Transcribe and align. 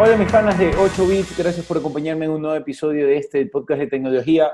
Hola 0.00 0.16
mis 0.16 0.30
panas 0.30 0.56
de 0.56 0.70
8 0.76 1.08
bits, 1.08 1.36
gracias 1.36 1.66
por 1.66 1.76
acompañarme 1.76 2.26
en 2.26 2.30
un 2.30 2.42
nuevo 2.42 2.56
episodio 2.56 3.04
de 3.04 3.16
este 3.16 3.44
podcast 3.46 3.80
de 3.80 3.88
tecnología. 3.88 4.52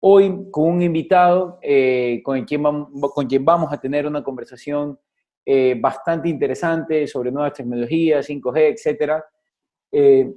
Hoy 0.00 0.50
con 0.50 0.74
un 0.74 0.82
invitado 0.82 1.58
eh, 1.62 2.20
con, 2.22 2.44
quien 2.44 2.62
vamos, 2.62 3.72
a 3.72 3.80
tener 3.80 4.06
una 4.06 4.22
conversación 4.22 4.98
eh, 5.46 5.74
bastante 5.80 6.28
interesante 6.28 7.06
sobre 7.06 7.32
nuevas 7.32 7.54
tecnologías, 7.54 8.28
5G, 8.28 8.76
etc. 8.76 9.22
Eh, 9.90 10.30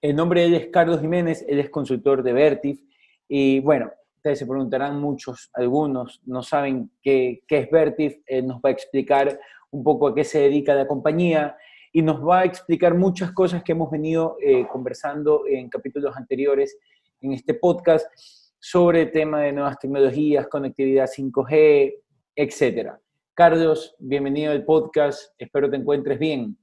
el 0.00 0.16
nombre 0.16 0.56
es 0.56 0.68
Carlos 0.68 1.02
Jiménez, 1.02 1.44
él 1.46 1.60
es 1.60 1.68
consultor 1.68 2.22
de 2.22 2.32
Vertif 2.32 2.80
y 3.28 3.60
bueno, 3.60 3.92
ustedes 4.16 4.38
se 4.38 4.46
preguntarán 4.46 4.98
muchos, 4.98 5.50
algunos 5.52 6.22
no 6.24 6.42
saben 6.42 6.92
qué, 7.02 7.42
qué 7.46 7.58
es 7.58 7.70
Vertif, 7.70 8.20
él 8.24 8.46
nos 8.46 8.56
va 8.56 8.70
a 8.70 8.72
explicar 8.72 9.38
un 9.70 9.84
poco 9.84 10.08
a 10.08 10.14
qué 10.14 10.24
se 10.24 10.40
dedica 10.40 10.74
la 10.74 10.86
compañía, 10.86 11.58
y 11.92 12.02
nos 12.02 12.26
va 12.26 12.40
a 12.40 12.44
explicar 12.44 12.94
muchas 12.94 13.32
cosas 13.32 13.62
que 13.62 13.72
hemos 13.72 13.90
venido 13.90 14.36
eh, 14.40 14.66
conversando 14.68 15.44
en 15.46 15.68
capítulos 15.68 16.16
anteriores 16.16 16.78
en 17.20 17.32
este 17.32 17.54
podcast 17.54 18.06
sobre 18.58 19.02
el 19.02 19.12
tema 19.12 19.40
de 19.42 19.52
nuevas 19.52 19.78
tecnologías, 19.78 20.46
conectividad 20.48 21.08
5G, 21.08 21.94
etc. 22.36 22.92
Carlos, 23.34 23.96
bienvenido 23.98 24.52
al 24.52 24.64
podcast, 24.64 25.32
espero 25.38 25.70
te 25.70 25.76
encuentres 25.76 26.18
bien. 26.18 26.56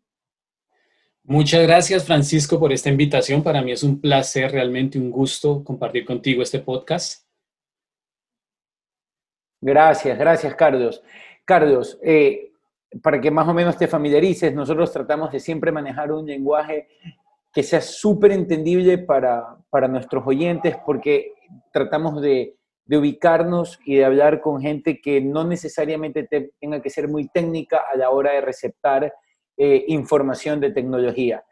Muchas 1.24 1.64
gracias, 1.64 2.06
Francisco, 2.06 2.58
por 2.58 2.72
esta 2.72 2.90
invitación. 2.90 3.44
Para 3.44 3.62
mí 3.62 3.74
es 3.74 3.84
un 3.84 4.00
placer, 4.00 4.50
realmente 4.50 4.98
un 4.98 5.12
gusto 5.12 5.62
compartir 5.62 6.06
contigo 6.06 6.42
este 6.42 6.60
podcast. 6.60 7.28
Gracias, 9.60 10.18
gracias, 10.18 10.56
Carlos. 10.56 11.04
Carlos, 11.44 12.00
eh, 12.02 12.47
para 13.02 13.20
que 13.20 13.32
más 13.32 13.48
o 13.48 13.54
menos 13.54 13.78
te 13.78 13.88
familiarices, 13.88 14.54
nosotros 14.54 14.92
tratamos 14.92 15.32
de 15.32 15.40
siempre 15.40 15.72
manejar 15.72 16.12
un 16.12 16.26
lenguaje 16.26 16.88
que 17.54 17.64
sea 17.64 17.82
súper 17.82 18.32
entendible 18.32 18.98
para, 19.00 19.58
para, 19.70 19.88
nuestros 19.88 20.26
oyentes, 20.26 20.76
porque 20.86 21.34
tratamos 21.72 22.22
de, 22.22 22.56
de, 22.86 22.98
ubicarnos 22.98 23.80
y 23.86 23.96
de 23.96 24.06
hablar 24.06 24.42
con 24.42 24.62
gente 24.62 25.02
que 25.02 25.22
no 25.22 25.44
necesariamente 25.44 26.28
tenga 26.60 26.82
que 26.82 26.90
ser 26.90 27.08
muy 27.08 27.28
técnica 27.30 27.84
a 27.92 27.98
la 27.98 28.10
hora 28.10 28.34
de 28.34 28.42
receptar 28.42 29.12
eh, 29.58 29.86
información 29.88 30.60
de 30.60 30.72
tecnología. 30.72 31.44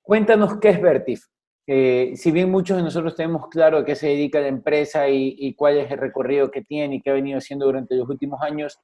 Cuéntanos 0.00 0.58
qué 0.58 0.70
es 0.70 0.80
Vertif. 0.80 1.24
Eh, 1.66 2.12
si 2.14 2.30
bien 2.30 2.50
muchos 2.50 2.78
de 2.78 2.82
nosotros 2.82 3.14
tenemos 3.14 3.48
claro 3.48 3.76
a 3.76 3.84
qué 3.84 3.94
se 3.94 4.06
dedica 4.06 4.40
la 4.40 4.48
empresa 4.48 5.06
y, 5.06 5.36
y 5.38 5.54
cuál 5.54 5.76
es 5.76 5.90
el 5.90 5.98
recorrido 5.98 6.50
que 6.50 6.62
tiene 6.62 6.94
y 6.94 7.02
qué 7.02 7.10
ha 7.10 7.12
venido 7.12 7.36
haciendo 7.36 7.66
durante 7.66 7.94
los 7.94 8.08
últimos 8.08 8.40
años, 8.40 8.80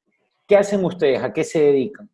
¿Qué 0.47 0.57
hacen 0.57 0.85
ustedes? 0.85 1.23
¿A 1.23 1.33
qué 1.33 1.45
se 1.45 1.61
dedican? 1.61 2.11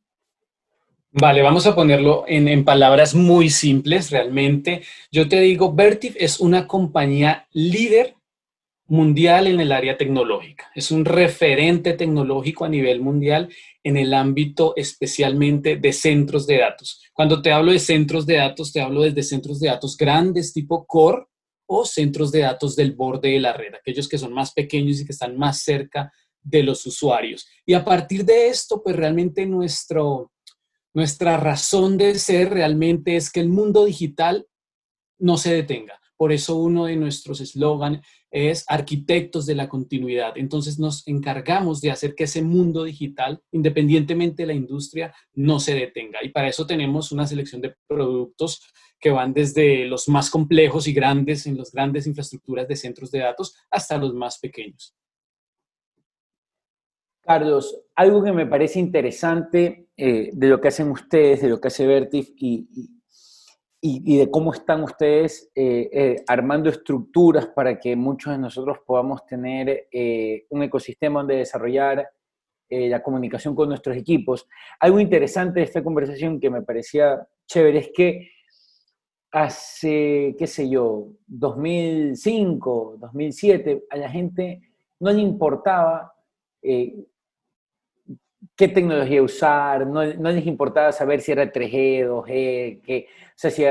Vale, 1.13 1.43
vamos 1.43 1.67
a 1.67 1.75
ponerlo 1.75 2.25
en, 2.29 2.65
palabras 2.65 3.17
muy 3.17 3.51
simples 3.51 4.11
realmente. 4.13 4.83
Yo 5.11 5.29
te 5.29 5.41
digo, 5.41 5.75
Vertiv 5.75 6.15
es 6.17 6.39
una 6.39 6.69
compañía 6.69 7.49
líder 7.53 8.15
mundial 8.87 9.49
en 9.49 9.59
el 9.59 9.73
área 9.73 9.97
tecnológica. 9.97 10.71
Es 10.73 10.93
un 10.93 11.05
referente 11.05 11.95
tecnológico 11.95 12.65
a 12.65 12.69
nivel 12.69 13.01
mundial 13.01 13.49
en 13.83 13.97
el 13.97 14.15
ámbito 14.15 14.75
especialmente 14.77 15.77
de 15.77 15.93
centros 15.93 16.47
de 16.47 16.59
datos. 16.59 17.03
Cuando 17.13 17.43
te 17.43 17.51
hablo 17.51 17.73
de 17.73 17.81
centros 17.81 18.25
de 18.25 18.37
datos, 18.37 18.73
te 18.73 18.81
hablo 18.81 19.03
desde 19.03 19.25
centros 19.25 19.59
de 19.59 19.69
datos 19.69 19.97
grandes 19.97 20.53
tipo 20.53 20.87
core 20.87 21.25
o 21.67 21.85
centros 21.85 22.31
de 22.31 22.41
datos 22.41 22.77
del 22.77 22.93
borde 22.93 23.31
de 23.31 23.41
la 23.41 23.53
red, 23.53 23.75
aquellos 23.75 24.09
que 24.09 24.19
son 24.19 24.33
más 24.33 24.53
pequeños 24.53 25.01
y 25.01 25.07
que 25.07 25.13
están 25.13 25.37
más 25.37 25.63
cerca 25.63 26.13
de 26.43 26.63
los 26.63 26.85
usuarios. 26.87 27.47
Y 27.67 27.75
a 27.75 27.85
partir 27.85 28.25
de 28.25 28.49
esto, 28.49 28.83
pues 28.83 28.97
realmente 28.97 29.47
nuestro, 29.47 30.33
nuestra 30.95 31.37
razón 31.37 31.99
de 31.99 32.15
ser 32.17 32.51
realmente 32.51 33.17
es 33.17 33.31
que 33.31 33.41
el 33.41 33.49
mundo 33.49 33.85
digital 33.85 34.47
no 35.19 35.37
se 35.37 35.55
detenga. 35.55 36.01
Por 36.17 36.33
eso 36.33 36.57
uno 36.57 36.85
de 36.85 36.97
nuestros 36.97 37.41
eslogan 37.41 38.03
es 38.31 38.65
arquitectos 38.69 39.47
de 39.47 39.55
la 39.55 39.69
continuidad. 39.69 40.37
Entonces 40.37 40.79
nos 40.79 41.07
encargamos 41.09 41.81
de 41.81 41.91
hacer 41.91 42.15
que 42.15 42.25
ese 42.25 42.43
mundo 42.43 42.85
digital, 42.85 43.43
independientemente 43.53 44.43
de 44.43 44.49
la 44.49 44.53
industria, 44.53 45.15
no 45.33 45.61
se 45.61 45.75
detenga. 45.75 46.19
Y 46.23 46.29
para 46.29 46.49
eso 46.49 46.67
tenemos 46.67 47.11
una 47.11 47.27
selección 47.27 47.63
de 47.63 47.75
productos 47.87 48.61
que 49.01 49.11
van 49.11 49.33
desde 49.33 49.87
los 49.87 50.09
más 50.09 50.29
complejos 50.29 50.87
y 50.87 50.93
grandes 50.93 51.47
en 51.47 51.57
las 51.57 51.73
grandes 51.73 52.07
infraestructuras 52.07 52.69
de 52.69 52.77
centros 52.77 53.11
de 53.11 53.21
datos 53.21 53.55
hasta 53.71 53.97
los 53.97 54.13
más 54.13 54.39
pequeños. 54.39 54.95
Carlos, 57.23 57.83
algo 57.95 58.23
que 58.23 58.33
me 58.33 58.47
parece 58.47 58.79
interesante 58.79 59.89
eh, 59.97 60.31
de 60.33 60.49
lo 60.49 60.61
que 60.61 60.69
hacen 60.69 60.91
ustedes, 60.91 61.43
de 61.43 61.49
lo 61.49 61.61
que 61.61 61.69
hace 61.69 61.87
Vertif 61.87 62.31
y, 62.37 62.67
de 63.83 64.31
cómo 64.31 64.53
están 64.53 64.83
ustedes 64.83 65.51
eh, 65.55 65.89
eh, 65.93 66.25
armando 66.27 66.69
estructuras 66.69 67.47
para 67.47 67.79
que 67.79 67.97
muchos 67.97 68.33
de 68.33 68.39
nosotros 68.39 68.79
podamos 68.87 69.25
tener 69.25 69.89
un 70.51 70.63
ecosistema 70.63 71.21
donde 71.21 71.37
desarrollar 71.37 72.07
la 72.69 73.03
comunicación 73.03 73.55
con 73.55 73.69
nuestros 73.69 73.97
equipos. 73.97 74.47
Algo 74.79 75.01
interesante 75.01 75.61
de 75.61 75.67
esta 75.67 75.83
conversación 75.83 76.39
que 76.39 76.51
me 76.51 76.63
parecía 76.63 77.27
chévere 77.47 77.79
es 77.79 77.91
que 77.95 78.31
hace, 79.33 80.35
qué 80.39 80.47
sé 80.47 80.69
yo, 80.69 81.09
2005, 81.27 82.97
2007, 82.99 83.85
a 83.91 83.97
la 83.97 84.11
gente 84.11 84.61
no 85.01 85.11
le 85.11 85.21
importaba 85.21 86.13
qué 88.57 88.69
tecnología 88.69 89.23
usar, 89.23 89.87
no, 89.87 90.05
no, 90.05 90.31
les 90.31 90.47
importaba 90.47 90.93
saber 90.93 91.21
si 91.21 91.33
era 91.33 91.51
3G, 91.51 92.07
2G, 92.07 92.81
que, 92.83 93.07
o 93.09 93.33
sea, 93.35 93.51
si, 93.51 93.65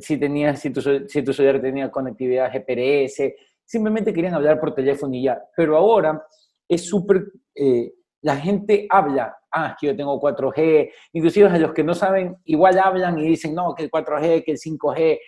si, 0.00 0.16
tenía, 0.18 0.56
si, 0.56 0.70
tu, 0.70 0.80
si 0.80 1.22
tu 1.22 1.32
celular 1.32 1.60
tenía 1.60 1.90
conectividad 1.90 2.50
GPRS, 2.52 3.34
simplemente 3.64 4.12
querían 4.12 4.34
hablar 4.34 4.58
por 4.58 4.74
teléfono 4.74 5.14
y 5.14 5.24
ya. 5.24 5.42
Pero 5.56 5.76
ahora 5.76 6.24
es 6.68 6.86
súper, 6.86 7.24
eh, 7.54 7.92
la 8.22 8.36
gente 8.36 8.86
habla, 8.88 9.36
ah, 9.52 9.76
que 9.78 9.88
yo 9.88 9.96
tengo 9.96 10.20
4G, 10.20 10.90
inclusive 11.12 11.48
a 11.48 11.58
los 11.58 11.72
que 11.72 11.84
no 11.84 11.94
saben, 11.94 12.36
igual 12.44 12.78
hablan 12.78 13.18
y 13.18 13.28
dicen, 13.28 13.54
no, 13.54 13.74
que 13.74 13.84
el 13.84 13.90
4G, 13.90 14.44
que 14.44 14.52
el 14.52 14.58
5G, 14.58 15.18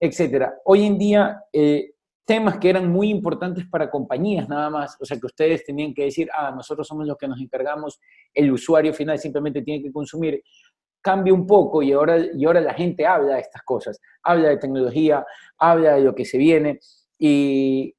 etc. 0.00 0.48
Hoy 0.64 0.86
en 0.86 0.98
día, 0.98 1.42
eh, 1.52 1.92
temas 2.24 2.58
que 2.58 2.70
eran 2.70 2.90
muy 2.90 3.10
importantes 3.10 3.66
para 3.66 3.90
compañías 3.90 4.48
nada 4.48 4.70
más, 4.70 4.96
o 5.00 5.04
sea 5.04 5.18
que 5.18 5.26
ustedes 5.26 5.64
tenían 5.64 5.92
que 5.92 6.04
decir, 6.04 6.28
ah, 6.32 6.52
nosotros 6.54 6.86
somos 6.86 7.06
los 7.06 7.16
que 7.16 7.28
nos 7.28 7.40
encargamos, 7.40 7.98
el 8.32 8.52
usuario 8.52 8.94
final 8.94 9.18
simplemente 9.18 9.62
tiene 9.62 9.82
que 9.82 9.92
consumir, 9.92 10.42
cambia 11.00 11.34
un 11.34 11.46
poco 11.46 11.82
y 11.82 11.92
ahora, 11.92 12.18
y 12.18 12.44
ahora 12.44 12.60
la 12.60 12.74
gente 12.74 13.06
habla 13.06 13.34
de 13.34 13.40
estas 13.40 13.62
cosas, 13.62 14.00
habla 14.22 14.50
de 14.50 14.58
tecnología, 14.58 15.24
habla 15.58 15.94
de 15.94 16.02
lo 16.02 16.14
que 16.14 16.24
se 16.24 16.38
viene 16.38 16.78
y 17.18 17.94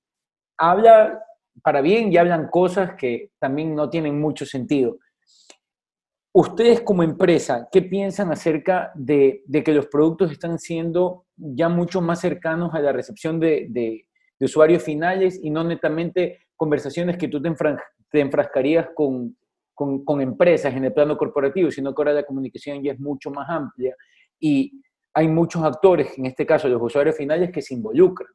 habla 0.58 1.22
para 1.64 1.82
bien 1.82 2.12
y 2.12 2.18
hablan 2.18 2.48
cosas 2.50 2.92
que 2.98 3.32
también 3.40 3.76
no 3.76 3.90
tienen 3.90 4.20
mucho 4.20 4.46
sentido. 4.46 4.98
Ustedes 6.34 6.82
como 6.82 7.04
empresa, 7.04 7.68
¿qué 7.72 7.82
piensan 7.82 8.32
acerca 8.32 8.92
de, 8.96 9.44
que 9.66 9.74
los 9.74 9.88
productos 9.88 10.32
están 10.32 10.60
siendo 10.60 11.26
ya 11.36 11.68
mucho 11.68 12.00
más 12.00 12.22
cercanos 12.22 12.74
a 12.74 12.80
la 12.80 12.94
recepción 12.94 13.40
de, 13.40 13.68
de 13.70 14.08
usuarios 14.46 14.84
finales 14.84 15.40
y 15.42 15.50
no 15.50 15.64
netamente 15.64 16.40
conversaciones 16.56 17.18
que 17.18 17.28
tú 17.28 17.42
te, 17.42 18.20
enfrascarías 18.20 18.90
con, 18.94 19.38
con, 19.74 20.22
empresas 20.22 20.74
en 20.74 20.86
el 20.86 20.94
plano 20.94 21.18
corporativo, 21.18 21.72
sino 21.72 21.94
que 21.94 22.02
ahora 22.02 22.14
la 22.14 22.24
comunicación 22.24 22.84
ya 22.84 22.94
es 22.94 23.00
mucho 23.00 23.32
más 23.32 23.50
amplia 23.50 23.96
y 24.40 24.72
hay 25.14 25.28
muchos 25.28 25.64
actores, 25.64 26.18
en 26.18 26.26
este 26.26 26.46
caso 26.46 26.68
los 26.68 26.82
usuarios 26.82 27.16
finales, 27.16 27.52
que 27.52 27.62
se 27.62 27.74
involucran. 27.74 28.32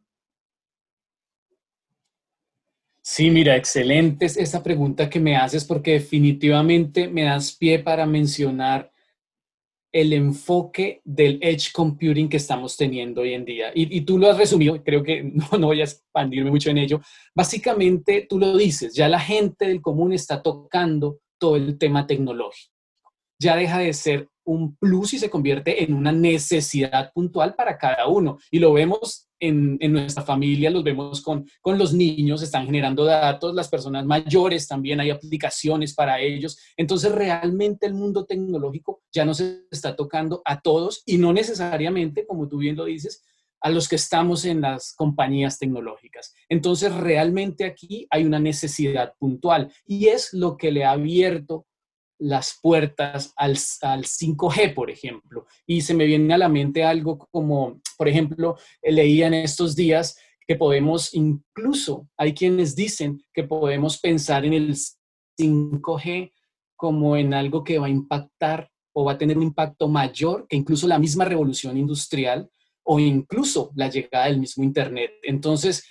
Sí, 3.00 3.30
mira, 3.30 3.54
excelente 3.56 4.26
esa 4.26 4.62
pregunta 4.62 5.08
que 5.08 5.20
me 5.20 5.36
haces 5.36 5.64
porque 5.64 5.92
definitivamente 5.92 7.08
me 7.08 7.22
das 7.22 7.52
pie 7.52 7.78
para 7.78 8.04
mencionar 8.04 8.90
el 9.96 10.12
enfoque 10.12 11.00
del 11.04 11.38
edge 11.40 11.72
computing 11.72 12.28
que 12.28 12.36
estamos 12.36 12.76
teniendo 12.76 13.22
hoy 13.22 13.32
en 13.32 13.46
día. 13.46 13.70
Y, 13.74 14.02
tú 14.02 14.18
lo 14.18 14.30
has 14.30 14.36
resumido, 14.36 14.84
creo 14.84 15.02
que 15.02 15.22
no, 15.34 15.58
no 15.58 15.68
voy 15.68 15.80
a 15.80 15.84
expandirme 15.84 16.50
mucho 16.50 16.68
en 16.68 16.76
ello. 16.76 17.00
Básicamente, 17.34 18.26
tú 18.28 18.38
lo 18.38 18.54
dices, 18.58 18.94
ya 18.94 19.08
la 19.08 19.18
gente 19.18 19.66
del 19.66 19.80
común 19.80 20.12
está 20.12 20.42
tocando 20.42 21.20
todo 21.38 21.56
el 21.56 21.78
tema 21.78 22.06
tecnológico. 22.06 22.74
Ya 23.40 23.56
deja 23.56 23.78
de 23.78 23.94
ser 23.94 24.28
un 24.46 24.76
plus 24.76 25.14
y 25.14 25.18
se 25.18 25.28
convierte 25.28 25.82
en 25.82 25.92
una 25.92 26.12
necesidad 26.12 27.12
puntual 27.12 27.54
para 27.54 27.76
cada 27.76 28.06
uno. 28.06 28.38
Y 28.50 28.58
lo 28.58 28.72
vemos 28.72 29.28
en, 29.38 29.78
nuestra 29.92 30.22
familia, 30.22 30.70
los 30.70 30.84
vemos 30.84 31.20
con, 31.20 31.46
con 31.60 31.78
los 31.78 31.92
niños, 31.92 32.42
están 32.42 32.64
generando 32.66 33.04
datos, 33.04 33.54
las 33.54 33.68
personas 33.68 34.06
mayores 34.06 34.66
también 34.66 35.00
hay 35.00 35.10
aplicaciones 35.10 35.94
para 35.94 36.20
ellos. 36.20 36.58
Entonces, 36.76 37.12
realmente 37.12 37.86
el 37.86 37.94
mundo 37.94 38.24
tecnológico 38.24 39.02
ya 39.12 39.24
no 39.24 39.34
se 39.34 39.66
está 39.70 39.94
tocando 39.94 40.42
a 40.44 40.60
todos 40.60 41.02
y 41.04 41.18
no 41.18 41.32
necesariamente, 41.32 42.26
como 42.26 42.48
tú 42.48 42.58
bien 42.58 42.76
lo 42.76 42.86
dices, 42.86 43.22
a 43.60 43.70
los 43.70 43.88
que 43.88 43.96
estamos 43.96 44.44
en 44.44 44.60
las 44.60 44.94
compañías 44.94 45.58
tecnológicas. 45.58 46.34
Entonces, 46.48 46.94
realmente 46.94 47.64
aquí 47.64 48.06
hay 48.10 48.24
una 48.24 48.38
necesidad 48.38 49.14
puntual 49.18 49.72
y 49.84 50.06
es 50.06 50.32
lo 50.32 50.56
que 50.56 50.70
le 50.70 50.84
ha 50.84 50.92
abierto 50.92 51.66
las 52.18 52.58
puertas 52.62 53.32
al, 53.36 53.56
al, 53.82 54.04
5G, 54.04 54.74
por 54.74 54.90
ejemplo. 54.90 55.46
Y 55.66 55.82
se 55.82 55.94
me 55.94 56.06
viene 56.06 56.34
a 56.34 56.38
la 56.38 56.48
mente 56.48 56.84
algo 56.84 57.18
como, 57.18 57.80
por 57.96 58.08
ejemplo, 58.08 58.56
leía 58.82 59.26
en 59.26 59.34
estos 59.34 59.76
días 59.76 60.16
que 60.46 60.56
podemos 60.56 61.12
incluso, 61.14 62.08
hay 62.16 62.32
quienes 62.32 62.76
dicen 62.76 63.20
que 63.34 63.44
podemos 63.44 63.98
pensar 63.98 64.44
en 64.44 64.52
el 64.52 64.76
5G 65.38 66.32
como 66.76 67.16
en 67.16 67.34
algo 67.34 67.64
que 67.64 67.78
va 67.78 67.86
a 67.86 67.90
impactar 67.90 68.70
o 68.92 69.04
va 69.04 69.12
a 69.12 69.18
tener 69.18 69.36
un 69.36 69.42
impacto 69.42 69.88
mayor 69.88 70.46
que 70.48 70.56
incluso 70.56 70.86
la 70.86 70.98
misma 70.98 71.24
revolución 71.24 71.76
industrial 71.76 72.48
o 72.84 73.00
incluso 73.00 73.72
la 73.74 73.90
llegada 73.90 74.26
del 74.26 74.38
mismo 74.38 74.62
Internet. 74.62 75.12
Entonces, 75.22 75.84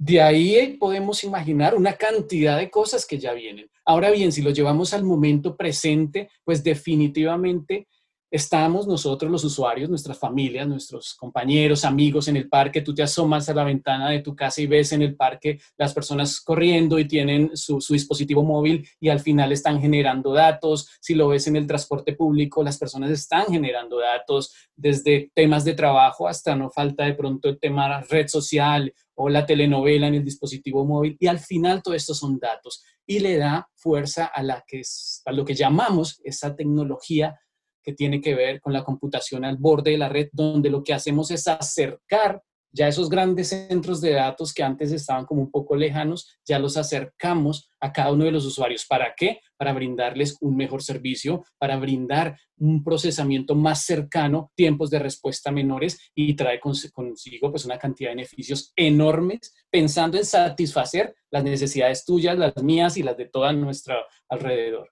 de 0.00 0.22
ahí 0.22 0.78
podemos 0.78 1.22
imaginar 1.24 1.74
una 1.74 1.92
cantidad 1.92 2.56
de 2.56 2.70
cosas 2.70 3.04
que 3.04 3.18
ya 3.18 3.34
vienen. 3.34 3.70
Ahora 3.84 4.10
bien, 4.10 4.32
si 4.32 4.40
lo 4.40 4.48
llevamos 4.48 4.94
al 4.94 5.04
momento 5.04 5.58
presente, 5.58 6.30
pues 6.42 6.64
definitivamente 6.64 7.86
estamos 8.30 8.86
nosotros 8.86 9.30
los 9.30 9.44
usuarios, 9.44 9.90
nuestras 9.90 10.18
familias, 10.18 10.68
nuestros 10.68 11.14
compañeros, 11.14 11.84
amigos 11.84 12.28
en 12.28 12.36
el 12.36 12.48
parque, 12.48 12.80
tú 12.80 12.94
te 12.94 13.02
asomas 13.02 13.48
a 13.48 13.54
la 13.54 13.64
ventana 13.64 14.10
de 14.10 14.20
tu 14.20 14.36
casa 14.36 14.60
y 14.60 14.66
ves 14.66 14.92
en 14.92 15.02
el 15.02 15.16
parque 15.16 15.60
las 15.76 15.92
personas 15.92 16.40
corriendo 16.40 16.98
y 16.98 17.08
tienen 17.08 17.56
su, 17.56 17.80
dispositivo 17.90 18.44
móvil 18.44 18.88
y 19.00 19.08
al 19.08 19.20
final 19.20 19.50
están 19.52 19.80
generando 19.80 20.32
datos. 20.32 20.88
Si 21.00 21.14
lo 21.14 21.28
ves 21.28 21.48
en 21.48 21.56
el 21.56 21.66
transporte 21.66 22.14
público, 22.14 22.62
las 22.62 22.78
personas 22.78 23.10
están 23.10 23.46
generando 23.46 23.98
datos 23.98 24.54
desde 24.76 25.30
temas 25.34 25.64
de 25.64 25.74
trabajo 25.74 26.28
hasta 26.28 26.54
no 26.54 26.70
falta 26.70 27.04
de 27.04 27.14
pronto 27.14 27.48
el 27.48 27.58
tema 27.58 28.00
red 28.02 28.28
social 28.28 28.92
o 29.14 29.28
la 29.28 29.44
telenovela 29.44 30.06
en 30.06 30.14
el 30.14 30.24
dispositivo 30.24 30.84
móvil 30.86 31.16
y 31.18 31.26
al 31.26 31.38
final 31.38 31.82
todo 31.82 31.94
esto 31.94 32.14
son 32.14 32.38
datos 32.38 32.82
y 33.06 33.18
le 33.18 33.36
da 33.36 33.68
fuerza 33.74 34.26
a, 34.26 34.42
la 34.42 34.64
que 34.66 34.82
a 35.26 35.32
lo 35.32 35.44
que 35.44 35.54
llamamos 35.54 36.20
esa 36.24 36.54
tecnología 36.54 37.38
que 37.82 37.92
tiene 37.92 38.20
que 38.20 38.34
ver 38.34 38.60
con 38.60 38.72
la 38.72 38.84
computación 38.84 39.44
al 39.44 39.56
borde 39.56 39.92
de 39.92 39.98
la 39.98 40.08
red, 40.08 40.28
donde 40.32 40.70
lo 40.70 40.82
que 40.82 40.94
hacemos 40.94 41.30
es 41.30 41.46
acercar 41.48 42.42
ya 42.72 42.88
esos 42.88 43.08
grandes 43.08 43.48
centros 43.48 44.00
de 44.00 44.12
datos 44.12 44.54
que 44.54 44.62
antes 44.62 44.92
estaban 44.92 45.26
como 45.26 45.42
un 45.42 45.50
poco 45.50 45.74
lejanos, 45.74 46.38
ya 46.46 46.58
los 46.58 46.76
acercamos 46.76 47.68
a 47.80 47.92
cada 47.92 48.12
uno 48.12 48.24
de 48.24 48.30
los 48.30 48.44
usuarios. 48.44 48.86
¿Para 48.86 49.14
qué? 49.16 49.40
Para 49.56 49.72
brindarles 49.72 50.36
un 50.40 50.56
mejor 50.56 50.82
servicio, 50.82 51.44
para 51.58 51.76
brindar 51.76 52.38
un 52.58 52.84
procesamiento 52.84 53.54
más 53.54 53.84
cercano, 53.84 54.52
tiempos 54.54 54.90
de 54.90 54.98
respuesta 54.98 55.50
menores 55.50 56.10
y 56.14 56.34
trae 56.34 56.60
consigo 56.60 57.50
pues 57.50 57.64
una 57.64 57.78
cantidad 57.78 58.10
de 58.10 58.16
beneficios 58.16 58.72
enormes 58.76 59.54
pensando 59.70 60.18
en 60.18 60.24
satisfacer 60.24 61.14
las 61.30 61.42
necesidades 61.42 62.04
tuyas, 62.04 62.38
las 62.38 62.56
mías 62.62 62.96
y 62.96 63.02
las 63.02 63.16
de 63.16 63.26
toda 63.26 63.52
nuestra 63.52 63.96
alrededor. 64.28 64.90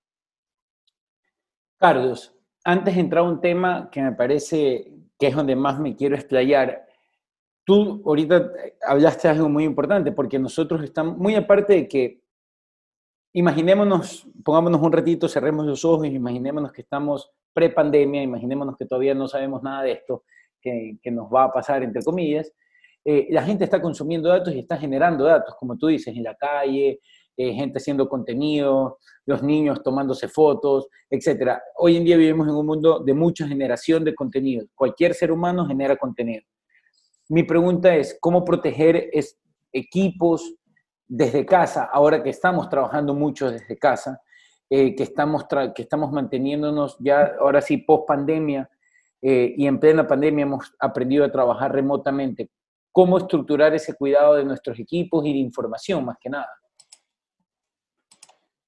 Carlos, 1.76 2.34
antes 2.68 2.96
de 2.96 3.00
entrar 3.00 3.24
a 3.24 3.26
un 3.26 3.40
tema 3.40 3.88
que 3.90 4.02
me 4.02 4.12
parece 4.12 4.92
que 5.18 5.28
es 5.28 5.34
donde 5.34 5.56
más 5.56 5.80
me 5.80 5.96
quiero 5.96 6.16
explayar, 6.16 6.84
tú 7.64 8.02
ahorita 8.04 8.52
hablaste 8.86 9.26
de 9.26 9.34
algo 9.34 9.48
muy 9.48 9.64
importante, 9.64 10.12
porque 10.12 10.38
nosotros 10.38 10.84
estamos, 10.84 11.16
muy 11.16 11.34
aparte 11.34 11.72
de 11.72 11.88
que, 11.88 12.20
imaginémonos, 13.32 14.28
pongámonos 14.44 14.82
un 14.82 14.92
ratito, 14.92 15.28
cerremos 15.28 15.64
los 15.64 15.82
ojos, 15.82 16.08
imaginémonos 16.08 16.70
que 16.70 16.82
estamos 16.82 17.30
pre-pandemia, 17.54 18.22
imaginémonos 18.22 18.76
que 18.76 18.84
todavía 18.84 19.14
no 19.14 19.28
sabemos 19.28 19.62
nada 19.62 19.84
de 19.84 19.92
esto, 19.92 20.24
que, 20.60 20.98
que 21.02 21.10
nos 21.10 21.32
va 21.32 21.44
a 21.44 21.52
pasar, 21.52 21.82
entre 21.82 22.02
comillas, 22.02 22.52
eh, 23.02 23.28
la 23.30 23.44
gente 23.44 23.64
está 23.64 23.80
consumiendo 23.80 24.28
datos 24.28 24.52
y 24.54 24.58
está 24.58 24.76
generando 24.76 25.24
datos, 25.24 25.54
como 25.54 25.78
tú 25.78 25.86
dices, 25.86 26.14
en 26.14 26.22
la 26.22 26.34
calle, 26.34 27.00
eh, 27.38 27.54
gente 27.54 27.78
haciendo 27.78 28.08
contenido, 28.08 28.98
los 29.24 29.42
niños 29.42 29.82
tomándose 29.82 30.28
fotos, 30.28 30.88
etc. 31.08 31.52
Hoy 31.76 31.96
en 31.96 32.04
día 32.04 32.16
vivimos 32.16 32.48
en 32.48 32.54
un 32.54 32.66
mundo 32.66 32.98
de 32.98 33.14
mucha 33.14 33.46
generación 33.46 34.04
de 34.04 34.14
contenido. 34.14 34.66
Cualquier 34.74 35.14
ser 35.14 35.32
humano 35.32 35.64
genera 35.66 35.96
contenido. 35.96 36.42
Mi 37.28 37.44
pregunta 37.44 37.94
es, 37.94 38.18
¿cómo 38.20 38.44
proteger 38.44 39.08
equipos 39.72 40.54
desde 41.06 41.46
casa, 41.46 41.84
ahora 41.84 42.22
que 42.22 42.30
estamos 42.30 42.68
trabajando 42.68 43.14
mucho 43.14 43.50
desde 43.50 43.78
casa, 43.78 44.20
eh, 44.68 44.94
que, 44.94 45.04
estamos 45.04 45.46
que 45.74 45.82
estamos 45.82 46.12
manteniéndonos 46.12 46.96
ya, 47.00 47.36
ahora 47.40 47.62
sí, 47.62 47.78
post 47.78 48.06
pandemia, 48.06 48.68
eh, 49.22 49.54
y 49.56 49.66
en 49.66 49.80
plena 49.80 50.06
pandemia 50.06 50.42
hemos 50.42 50.74
aprendido 50.78 51.24
a 51.24 51.32
trabajar 51.32 51.72
remotamente. 51.72 52.50
¿Cómo 52.92 53.18
estructurar 53.18 53.74
ese 53.74 53.94
cuidado 53.94 54.34
de 54.34 54.44
nuestros 54.44 54.78
equipos 54.78 55.24
y 55.24 55.32
de 55.32 55.38
información, 55.38 56.04
más 56.04 56.16
que 56.20 56.28
nada? 56.28 56.48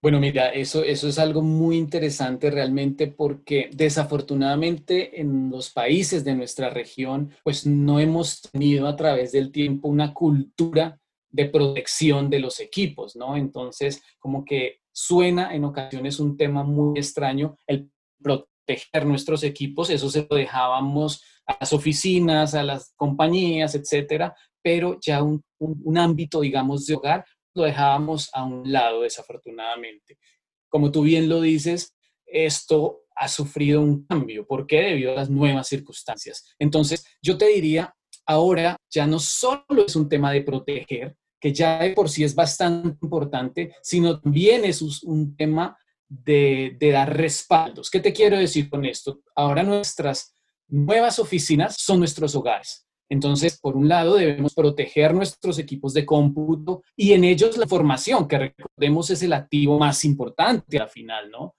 Bueno, 0.02 0.18
mira, 0.18 0.48
eso, 0.48 0.82
eso 0.82 1.08
es 1.08 1.18
algo 1.18 1.42
muy 1.42 1.76
interesante 1.76 2.50
realmente 2.50 3.06
porque 3.06 3.68
desafortunadamente 3.74 5.20
en 5.20 5.50
los 5.50 5.70
países 5.70 6.24
de 6.24 6.34
nuestra 6.34 6.70
región, 6.70 7.34
pues 7.44 7.66
no 7.66 8.00
hemos 8.00 8.40
tenido 8.40 8.88
a 8.88 8.96
través 8.96 9.32
del 9.32 9.52
tiempo 9.52 9.88
una 9.88 10.14
cultura 10.14 10.98
de 11.28 11.44
protección 11.50 12.30
de 12.30 12.38
los 12.38 12.60
equipos, 12.60 13.14
¿no? 13.14 13.36
Entonces, 13.36 14.02
como 14.18 14.42
que 14.42 14.78
suena 14.90 15.54
en 15.54 15.64
ocasiones 15.64 16.18
un 16.18 16.38
tema 16.38 16.64
muy 16.64 16.98
extraño 16.98 17.58
el 17.66 17.90
proteger 18.22 19.04
nuestros 19.04 19.42
equipos, 19.44 19.90
eso 19.90 20.08
se 20.08 20.26
lo 20.28 20.34
dejábamos 20.34 21.22
a 21.44 21.58
las 21.60 21.74
oficinas, 21.74 22.54
a 22.54 22.62
las 22.62 22.94
compañías, 22.96 23.74
etcétera, 23.74 24.34
pero 24.62 24.98
ya 24.98 25.22
un, 25.22 25.42
un 25.58 25.98
ámbito, 25.98 26.40
digamos, 26.40 26.86
de 26.86 26.94
hogar 26.94 27.24
lo 27.54 27.64
dejábamos 27.64 28.30
a 28.32 28.44
un 28.44 28.70
lado, 28.70 29.02
desafortunadamente. 29.02 30.18
Como 30.68 30.90
tú 30.90 31.02
bien 31.02 31.28
lo 31.28 31.40
dices, 31.40 31.96
esto 32.26 33.02
ha 33.16 33.28
sufrido 33.28 33.80
un 33.80 34.06
cambio. 34.06 34.46
¿Por 34.46 34.66
qué? 34.66 34.80
Debido 34.82 35.12
a 35.12 35.16
las 35.16 35.30
nuevas 35.30 35.68
circunstancias. 35.68 36.54
Entonces, 36.58 37.04
yo 37.20 37.36
te 37.36 37.48
diría, 37.48 37.94
ahora 38.26 38.76
ya 38.88 39.06
no 39.06 39.18
solo 39.18 39.86
es 39.86 39.96
un 39.96 40.08
tema 40.08 40.32
de 40.32 40.42
proteger, 40.42 41.16
que 41.40 41.52
ya 41.52 41.80
de 41.80 41.90
por 41.90 42.08
sí 42.08 42.22
es 42.22 42.34
bastante 42.34 42.98
importante, 43.02 43.74
sino 43.82 44.20
también 44.20 44.64
es 44.64 44.82
un 45.02 45.36
tema 45.36 45.76
de, 46.08 46.76
de 46.78 46.90
dar 46.90 47.16
respaldos. 47.16 47.90
¿Qué 47.90 48.00
te 48.00 48.12
quiero 48.12 48.38
decir 48.38 48.68
con 48.68 48.84
esto? 48.84 49.20
Ahora 49.34 49.62
nuestras 49.62 50.36
nuevas 50.68 51.18
oficinas 51.18 51.76
son 51.76 51.98
nuestros 51.98 52.34
hogares. 52.34 52.86
Entonces, 53.10 53.58
por 53.60 53.76
un 53.76 53.88
lado, 53.88 54.14
debemos 54.14 54.54
proteger 54.54 55.12
nuestros 55.12 55.58
equipos 55.58 55.92
de 55.92 56.06
cómputo 56.06 56.82
y 56.96 57.12
en 57.12 57.24
ellos 57.24 57.56
la 57.56 57.66
formación, 57.66 58.28
que 58.28 58.38
recordemos 58.38 59.10
es 59.10 59.22
el 59.22 59.32
activo 59.32 59.78
más 59.78 60.04
importante 60.04 60.78
al 60.78 60.88
final, 60.88 61.30
¿no? 61.30 61.56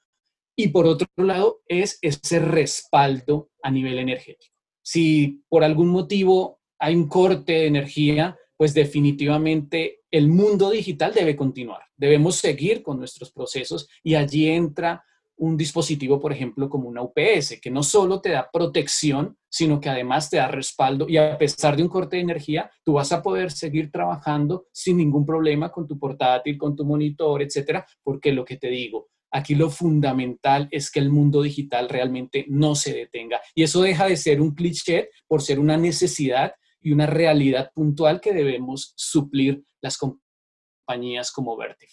Y 0.55 0.69
por 0.69 0.85
otro 0.85 1.07
lado, 1.17 1.61
es 1.67 1.99
ese 2.01 2.39
respaldo 2.39 3.49
a 3.61 3.69
nivel 3.69 3.99
energético. 3.99 4.55
Si 4.81 5.43
por 5.49 5.63
algún 5.63 5.89
motivo 5.89 6.61
hay 6.79 6.95
un 6.95 7.07
corte 7.07 7.53
de 7.53 7.67
energía, 7.67 8.37
pues 8.57 8.73
definitivamente 8.73 10.01
el 10.09 10.29
mundo 10.29 10.69
digital 10.69 11.13
debe 11.13 11.35
continuar. 11.35 11.81
Debemos 11.97 12.37
seguir 12.37 12.81
con 12.81 12.97
nuestros 12.97 13.31
procesos 13.31 13.89
y 14.03 14.15
allí 14.15 14.47
entra 14.47 15.03
un 15.41 15.57
dispositivo, 15.57 16.19
por 16.19 16.31
ejemplo, 16.31 16.69
como 16.69 16.87
una 16.87 17.01
UPS, 17.01 17.59
que 17.59 17.71
no 17.71 17.81
solo 17.81 18.21
te 18.21 18.29
da 18.29 18.47
protección, 18.53 19.35
sino 19.49 19.81
que 19.81 19.89
además 19.89 20.29
te 20.29 20.37
da 20.37 20.47
respaldo 20.47 21.09
y 21.09 21.17
a 21.17 21.35
pesar 21.35 21.75
de 21.75 21.81
un 21.81 21.89
corte 21.89 22.17
de 22.17 22.21
energía, 22.21 22.69
tú 22.83 22.93
vas 22.93 23.11
a 23.11 23.23
poder 23.23 23.51
seguir 23.51 23.91
trabajando 23.91 24.67
sin 24.71 24.97
ningún 24.97 25.25
problema 25.25 25.71
con 25.71 25.87
tu 25.87 25.97
portátil, 25.97 26.59
con 26.59 26.75
tu 26.75 26.85
monitor, 26.85 27.41
etcétera, 27.41 27.87
porque 28.03 28.31
lo 28.31 28.45
que 28.45 28.57
te 28.57 28.67
digo, 28.67 29.09
aquí 29.31 29.55
lo 29.55 29.71
fundamental 29.71 30.67
es 30.69 30.91
que 30.91 30.99
el 30.99 31.09
mundo 31.09 31.41
digital 31.41 31.89
realmente 31.89 32.45
no 32.47 32.75
se 32.75 32.93
detenga 32.93 33.41
y 33.55 33.63
eso 33.63 33.81
deja 33.81 34.05
de 34.05 34.17
ser 34.17 34.41
un 34.41 34.53
cliché 34.53 35.09
por 35.27 35.41
ser 35.41 35.59
una 35.59 35.75
necesidad 35.75 36.53
y 36.79 36.91
una 36.91 37.07
realidad 37.07 37.71
puntual 37.73 38.21
que 38.21 38.33
debemos 38.33 38.93
suplir 38.95 39.63
las 39.81 39.97
compañías 39.97 41.31
como 41.31 41.57
Vertiv. 41.57 41.89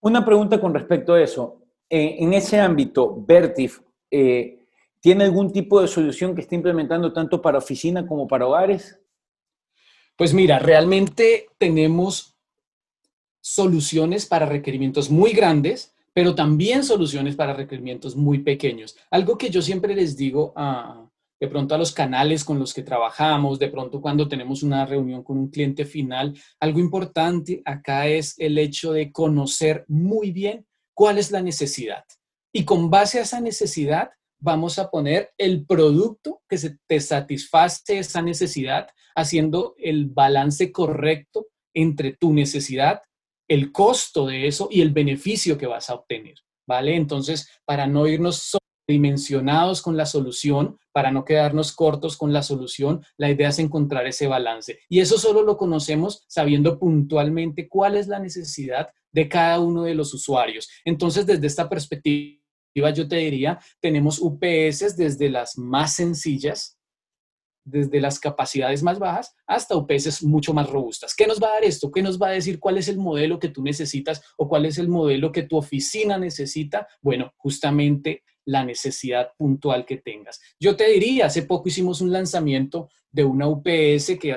Una 0.00 0.24
pregunta 0.24 0.60
con 0.60 0.72
respecto 0.72 1.14
a 1.14 1.20
eso. 1.20 1.57
Eh, 1.90 2.16
en 2.18 2.34
ese 2.34 2.60
ámbito, 2.60 3.24
Vertif, 3.26 3.80
eh, 4.10 4.66
¿tiene 5.00 5.24
algún 5.24 5.52
tipo 5.52 5.80
de 5.80 5.88
solución 5.88 6.34
que 6.34 6.42
esté 6.42 6.54
implementando 6.54 7.12
tanto 7.12 7.40
para 7.40 7.58
oficina 7.58 8.06
como 8.06 8.28
para 8.28 8.46
hogares? 8.46 9.00
Pues 10.16 10.34
mira, 10.34 10.58
realmente 10.58 11.46
tenemos 11.58 12.36
soluciones 13.40 14.26
para 14.26 14.46
requerimientos 14.46 15.10
muy 15.10 15.32
grandes, 15.32 15.94
pero 16.12 16.34
también 16.34 16.84
soluciones 16.84 17.36
para 17.36 17.54
requerimientos 17.54 18.16
muy 18.16 18.40
pequeños. 18.40 18.96
Algo 19.10 19.38
que 19.38 19.48
yo 19.48 19.62
siempre 19.62 19.94
les 19.94 20.16
digo 20.16 20.52
a, 20.56 21.08
de 21.40 21.48
pronto 21.48 21.74
a 21.74 21.78
los 21.78 21.92
canales 21.92 22.44
con 22.44 22.58
los 22.58 22.74
que 22.74 22.82
trabajamos, 22.82 23.58
de 23.58 23.68
pronto 23.68 24.02
cuando 24.02 24.28
tenemos 24.28 24.62
una 24.62 24.84
reunión 24.84 25.22
con 25.22 25.38
un 25.38 25.48
cliente 25.48 25.84
final. 25.84 26.36
Algo 26.60 26.80
importante 26.80 27.62
acá 27.64 28.08
es 28.08 28.34
el 28.38 28.58
hecho 28.58 28.92
de 28.92 29.12
conocer 29.12 29.84
muy 29.88 30.32
bien 30.32 30.66
cuál 30.98 31.18
es 31.18 31.30
la 31.30 31.40
necesidad. 31.40 32.04
Y 32.52 32.64
con 32.64 32.90
base 32.90 33.20
a 33.20 33.22
esa 33.22 33.40
necesidad, 33.40 34.10
vamos 34.40 34.80
a 34.80 34.90
poner 34.90 35.30
el 35.38 35.64
producto 35.64 36.42
que 36.48 36.58
te 36.88 36.98
satisface 36.98 38.00
esa 38.00 38.20
necesidad, 38.20 38.88
haciendo 39.14 39.76
el 39.78 40.06
balance 40.06 40.72
correcto 40.72 41.46
entre 41.72 42.14
tu 42.14 42.32
necesidad, 42.32 43.00
el 43.46 43.70
costo 43.70 44.26
de 44.26 44.48
eso 44.48 44.66
y 44.72 44.80
el 44.80 44.90
beneficio 44.90 45.56
que 45.56 45.68
vas 45.68 45.88
a 45.88 45.94
obtener. 45.94 46.34
¿vale? 46.66 46.96
Entonces, 46.96 47.48
para 47.64 47.86
no 47.86 48.08
irnos 48.08 48.58
dimensionados 48.88 49.82
con 49.82 49.96
la 49.96 50.06
solución, 50.06 50.80
para 50.92 51.12
no 51.12 51.24
quedarnos 51.24 51.76
cortos 51.76 52.16
con 52.16 52.32
la 52.32 52.42
solución, 52.42 53.04
la 53.16 53.30
idea 53.30 53.50
es 53.50 53.60
encontrar 53.60 54.04
ese 54.08 54.26
balance. 54.26 54.80
Y 54.88 54.98
eso 54.98 55.16
solo 55.16 55.42
lo 55.42 55.56
conocemos 55.56 56.24
sabiendo 56.26 56.76
puntualmente 56.80 57.68
cuál 57.68 57.96
es 57.96 58.08
la 58.08 58.18
necesidad 58.18 58.88
de 59.12 59.28
cada 59.28 59.60
uno 59.60 59.84
de 59.84 59.94
los 59.94 60.12
usuarios. 60.14 60.68
Entonces, 60.84 61.26
desde 61.26 61.46
esta 61.46 61.68
perspectiva, 61.68 62.38
yo 62.94 63.08
te 63.08 63.16
diría, 63.16 63.58
tenemos 63.80 64.18
UPS 64.20 64.96
desde 64.96 65.30
las 65.30 65.58
más 65.58 65.94
sencillas, 65.94 66.78
desde 67.64 68.00
las 68.00 68.18
capacidades 68.18 68.82
más 68.82 68.98
bajas 68.98 69.34
hasta 69.46 69.76
UPS 69.76 70.22
mucho 70.22 70.54
más 70.54 70.70
robustas. 70.70 71.14
¿Qué 71.14 71.26
nos 71.26 71.42
va 71.42 71.48
a 71.48 71.54
dar 71.54 71.64
esto? 71.64 71.90
¿Qué 71.90 72.02
nos 72.02 72.18
va 72.20 72.28
a 72.28 72.32
decir 72.32 72.58
cuál 72.58 72.78
es 72.78 72.88
el 72.88 72.98
modelo 72.98 73.38
que 73.38 73.48
tú 73.48 73.62
necesitas 73.62 74.22
o 74.36 74.48
cuál 74.48 74.64
es 74.64 74.78
el 74.78 74.88
modelo 74.88 75.32
que 75.32 75.42
tu 75.42 75.56
oficina 75.56 76.18
necesita? 76.18 76.86
Bueno, 77.02 77.32
justamente 77.36 78.22
la 78.46 78.64
necesidad 78.64 79.32
puntual 79.36 79.84
que 79.84 79.98
tengas. 79.98 80.40
Yo 80.58 80.74
te 80.74 80.88
diría, 80.88 81.26
hace 81.26 81.42
poco 81.42 81.68
hicimos 81.68 82.00
un 82.00 82.10
lanzamiento 82.10 82.88
de 83.10 83.24
una 83.24 83.46
UPS 83.46 84.18
que 84.18 84.34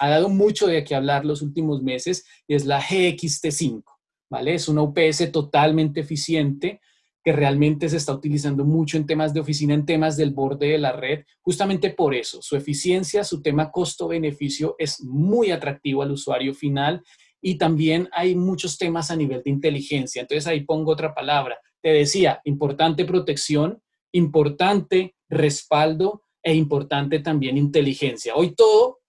ha, 0.00 0.08
dado 0.08 0.28
mucho 0.28 0.66
de 0.66 0.82
qué 0.84 0.94
hablar 0.94 1.24
los 1.24 1.42
últimos 1.42 1.82
meses, 1.82 2.24
y 2.48 2.54
es 2.54 2.64
la 2.64 2.80
GXT5, 2.80 3.84
¿vale? 4.30 4.54
Es 4.54 4.68
una 4.68 4.82
UPS 4.82 5.30
totalmente 5.30 6.00
eficiente 6.00 6.80
que 7.22 7.32
realmente 7.32 7.88
se 7.88 7.98
está 7.98 8.14
utilizando 8.14 8.64
mucho 8.64 8.96
en 8.96 9.06
temas 9.06 9.34
de 9.34 9.40
oficina, 9.40 9.74
en 9.74 9.84
temas 9.84 10.16
del 10.16 10.30
borde 10.30 10.68
de 10.68 10.78
la 10.78 10.92
red, 10.92 11.24
justamente 11.42 11.90
por 11.90 12.14
eso, 12.14 12.40
su 12.40 12.56
eficiencia, 12.56 13.24
su 13.24 13.42
tema 13.42 13.70
costo-beneficio 13.70 14.74
es 14.78 15.02
muy 15.02 15.50
atractivo 15.50 16.02
al 16.02 16.12
usuario 16.12 16.54
final 16.54 17.02
y 17.42 17.58
también 17.58 18.08
hay 18.12 18.34
muchos 18.34 18.78
temas 18.78 19.10
a 19.10 19.16
nivel 19.16 19.42
de 19.42 19.50
inteligencia. 19.50 20.22
Entonces 20.22 20.46
ahí 20.46 20.62
pongo 20.62 20.92
otra 20.92 21.14
palabra, 21.14 21.58
te 21.82 21.90
decía, 21.90 22.40
importante 22.44 23.04
protección, 23.04 23.82
importante 24.12 25.14
respaldo 25.28 26.24
e 26.42 26.54
importante 26.54 27.18
también 27.18 27.58
inteligencia. 27.58 28.34
Hoy 28.34 28.54
todo 28.54 28.99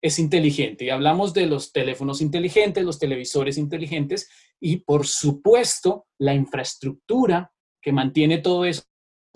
es 0.00 0.18
inteligente 0.18 0.84
y 0.84 0.90
hablamos 0.90 1.34
de 1.34 1.46
los 1.46 1.72
teléfonos 1.72 2.20
inteligentes, 2.20 2.84
los 2.84 2.98
televisores 2.98 3.58
inteligentes 3.58 4.30
y 4.60 4.78
por 4.78 5.06
supuesto 5.06 6.06
la 6.18 6.34
infraestructura 6.34 7.52
que 7.80 7.92
mantiene 7.92 8.38
todo 8.38 8.64
eso 8.64 8.82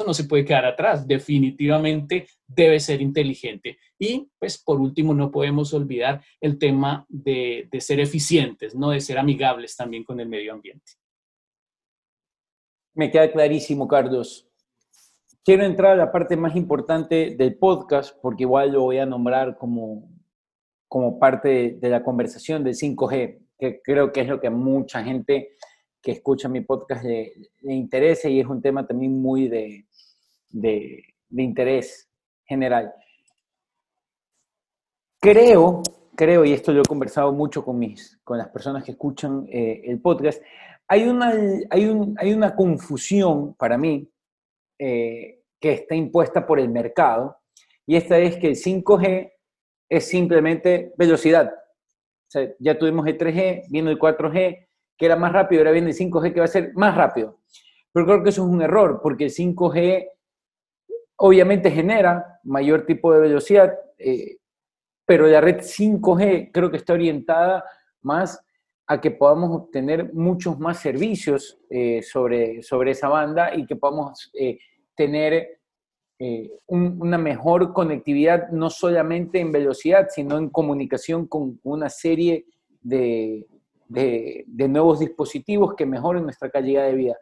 no 0.06 0.14
se 0.14 0.24
puede 0.24 0.44
quedar 0.44 0.64
atrás, 0.64 1.06
definitivamente 1.06 2.26
debe 2.46 2.80
ser 2.80 3.00
inteligente. 3.00 3.78
Y 3.98 4.28
pues 4.38 4.58
por 4.58 4.80
último 4.80 5.14
no 5.14 5.30
podemos 5.30 5.72
olvidar 5.74 6.24
el 6.40 6.58
tema 6.58 7.06
de, 7.08 7.68
de 7.70 7.80
ser 7.80 8.00
eficientes, 8.00 8.74
¿no? 8.74 8.90
de 8.90 9.00
ser 9.00 9.18
amigables 9.18 9.76
también 9.76 10.04
con 10.04 10.18
el 10.20 10.28
medio 10.28 10.52
ambiente. 10.52 10.92
Me 12.94 13.10
queda 13.10 13.30
clarísimo, 13.30 13.88
Carlos. 13.88 14.48
Quiero 15.44 15.64
entrar 15.64 15.92
a 15.92 15.96
la 15.96 16.12
parte 16.12 16.36
más 16.36 16.54
importante 16.56 17.34
del 17.36 17.56
podcast, 17.56 18.16
porque 18.20 18.44
igual 18.44 18.72
lo 18.72 18.82
voy 18.82 18.98
a 18.98 19.06
nombrar 19.06 19.56
como, 19.56 20.11
como 20.92 21.18
parte 21.18 21.78
de, 21.80 21.88
la 21.88 22.04
conversación 22.04 22.62
del 22.62 22.74
5G, 22.74 23.38
que 23.58 23.80
creo 23.80 24.12
que 24.12 24.20
es 24.20 24.28
lo 24.28 24.38
que 24.38 24.50
mucha 24.50 25.02
gente 25.02 25.52
que 26.02 26.12
escucha 26.12 26.50
mi 26.50 26.60
podcast 26.60 27.02
le, 27.02 27.32
interesa 27.62 28.28
y 28.28 28.40
es 28.40 28.46
un 28.46 28.60
tema 28.60 28.86
también 28.86 29.18
muy 29.18 29.48
de, 29.48 29.86
de, 30.50 31.02
interés 31.30 32.10
general. 32.44 32.92
Creo, 35.18 35.82
creo, 36.14 36.44
y 36.44 36.52
esto 36.52 36.74
lo 36.74 36.82
he 36.82 36.86
conversado 36.86 37.32
mucho 37.32 37.64
con, 37.64 37.78
mis, 37.78 38.20
con 38.22 38.36
las 38.36 38.50
personas 38.50 38.84
que 38.84 38.92
escuchan 38.92 39.46
eh, 39.50 39.80
el 39.86 39.98
podcast, 39.98 40.42
hay 40.86 41.04
una, 41.04 41.30
hay, 41.70 41.90
hay 42.18 42.32
una 42.34 42.54
confusión 42.54 43.54
para 43.54 43.78
mí 43.78 44.06
eh, 44.78 45.40
que 45.58 45.72
está 45.72 45.94
impuesta 45.94 46.46
por 46.46 46.60
el 46.60 46.68
mercado, 46.68 47.38
y 47.86 47.96
esta 47.96 48.18
es 48.18 48.36
que 48.36 48.48
el 48.48 48.56
5G 48.56 49.32
es 49.92 50.08
simplemente 50.08 50.94
velocidad. 50.96 51.52
ya 52.58 52.78
tuvimos 52.78 53.06
el 53.06 53.18
3G, 53.18 53.64
viene 53.68 53.90
el 53.90 53.98
4G, 53.98 54.66
que 54.96 55.04
era 55.04 55.16
más 55.16 55.34
rápido, 55.34 55.60
ahora 55.60 55.72
viene 55.72 55.90
el 55.90 55.96
5G 55.96 56.32
que 56.32 56.40
va 56.40 56.46
a 56.46 56.48
ser 56.48 56.72
más 56.74 56.96
rápido. 56.96 57.40
Pero 57.92 58.06
creo 58.06 58.22
que 58.22 58.30
eso 58.30 58.42
es 58.42 58.48
un 58.48 58.62
error, 58.62 59.00
porque 59.02 59.24
el 59.24 59.30
5G 59.30 60.08
obviamente 61.16 61.70
genera 61.70 62.40
mayor 62.42 62.86
tipo 62.86 63.12
de 63.12 63.20
velocidad, 63.20 63.78
eh, 63.98 64.38
pero 65.04 65.26
la 65.26 65.42
red 65.42 65.58
5G 65.58 66.50
creo 66.54 66.70
que 66.70 66.78
está 66.78 66.94
orientada 66.94 67.62
más 68.00 68.42
a 68.86 68.98
que 68.98 69.10
podamos 69.10 69.50
obtener 69.50 70.14
muchos 70.14 70.58
más 70.58 70.80
servicios 70.80 71.58
eh, 71.68 72.00
sobre, 72.00 72.62
sobre 72.62 72.92
esa 72.92 73.08
banda 73.08 73.54
y 73.54 73.66
que 73.66 73.76
podamos 73.76 74.30
eh, 74.32 74.58
tener 74.96 75.60
eh, 76.24 76.52
una 76.68 77.18
mejor 77.18 77.72
conectividad, 77.72 78.48
no 78.50 78.70
solamente 78.70 79.40
en 79.40 79.50
velocidad, 79.50 80.06
sino 80.08 80.38
en 80.38 80.50
comunicación 80.50 81.26
con 81.26 81.58
una 81.64 81.90
serie 81.90 82.46
de, 82.80 83.44
de, 83.88 84.68
nuevos 84.68 85.00
dispositivos 85.00 85.74
que 85.74 85.84
mejoren 85.84 86.22
nuestra 86.22 86.48
calidad 86.48 86.86
de 86.86 86.94
vida. 86.94 87.16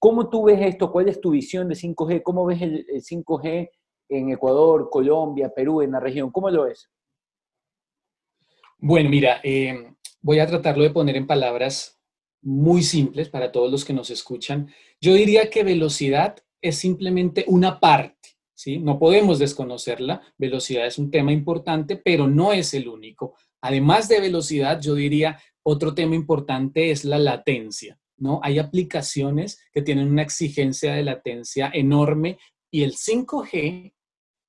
¿Cómo 0.00 0.28
tú 0.28 0.42
ves 0.42 0.60
esto? 0.60 0.90
¿Cuál 0.90 1.08
es 1.08 1.20
tu 1.20 1.30
visión 1.30 1.68
de 1.68 1.76
5G? 1.76 2.24
¿Cómo 2.24 2.44
ves 2.46 2.62
el, 2.62 2.84
el 2.88 3.00
5G 3.00 3.70
en 4.08 4.30
Ecuador, 4.30 4.88
Colombia, 4.90 5.52
Perú, 5.54 5.82
en 5.82 5.92
la 5.92 6.00
región? 6.00 6.32
¿Cómo 6.32 6.50
lo 6.50 6.64
ves? 6.64 6.90
Bueno, 8.78 9.08
mira, 9.08 9.40
eh, 9.44 9.92
voy 10.20 10.40
a 10.40 10.48
tratarlo 10.48 10.82
de 10.82 10.90
poner 10.90 11.14
en 11.14 11.28
palabras 11.28 12.02
muy 12.42 12.82
simples 12.82 13.28
para 13.28 13.52
todos 13.52 13.70
los 13.70 13.84
que 13.84 13.92
nos 13.92 14.10
escuchan. 14.10 14.68
Yo 15.00 15.14
diría 15.14 15.48
que 15.48 15.62
velocidad 15.62 16.38
es 16.68 16.78
simplemente 16.78 17.44
una 17.48 17.78
parte, 17.78 18.30
¿sí? 18.54 18.78
No 18.78 18.98
podemos 18.98 19.38
desconocerla. 19.38 20.22
Velocidad 20.38 20.86
es 20.86 20.98
un 20.98 21.10
tema 21.10 21.32
importante, 21.32 21.96
pero 21.96 22.26
no 22.26 22.52
es 22.52 22.74
el 22.74 22.88
único. 22.88 23.34
Además 23.60 24.08
de 24.08 24.20
velocidad, 24.20 24.80
yo 24.80 24.94
diría 24.94 25.40
otro 25.62 25.94
tema 25.94 26.14
importante 26.14 26.90
es 26.90 27.04
la 27.04 27.18
latencia, 27.18 27.98
¿no? 28.16 28.40
Hay 28.42 28.58
aplicaciones 28.58 29.60
que 29.72 29.82
tienen 29.82 30.08
una 30.08 30.22
exigencia 30.22 30.94
de 30.94 31.02
latencia 31.02 31.70
enorme 31.72 32.38
y 32.70 32.82
el 32.82 32.94
5G 32.94 33.92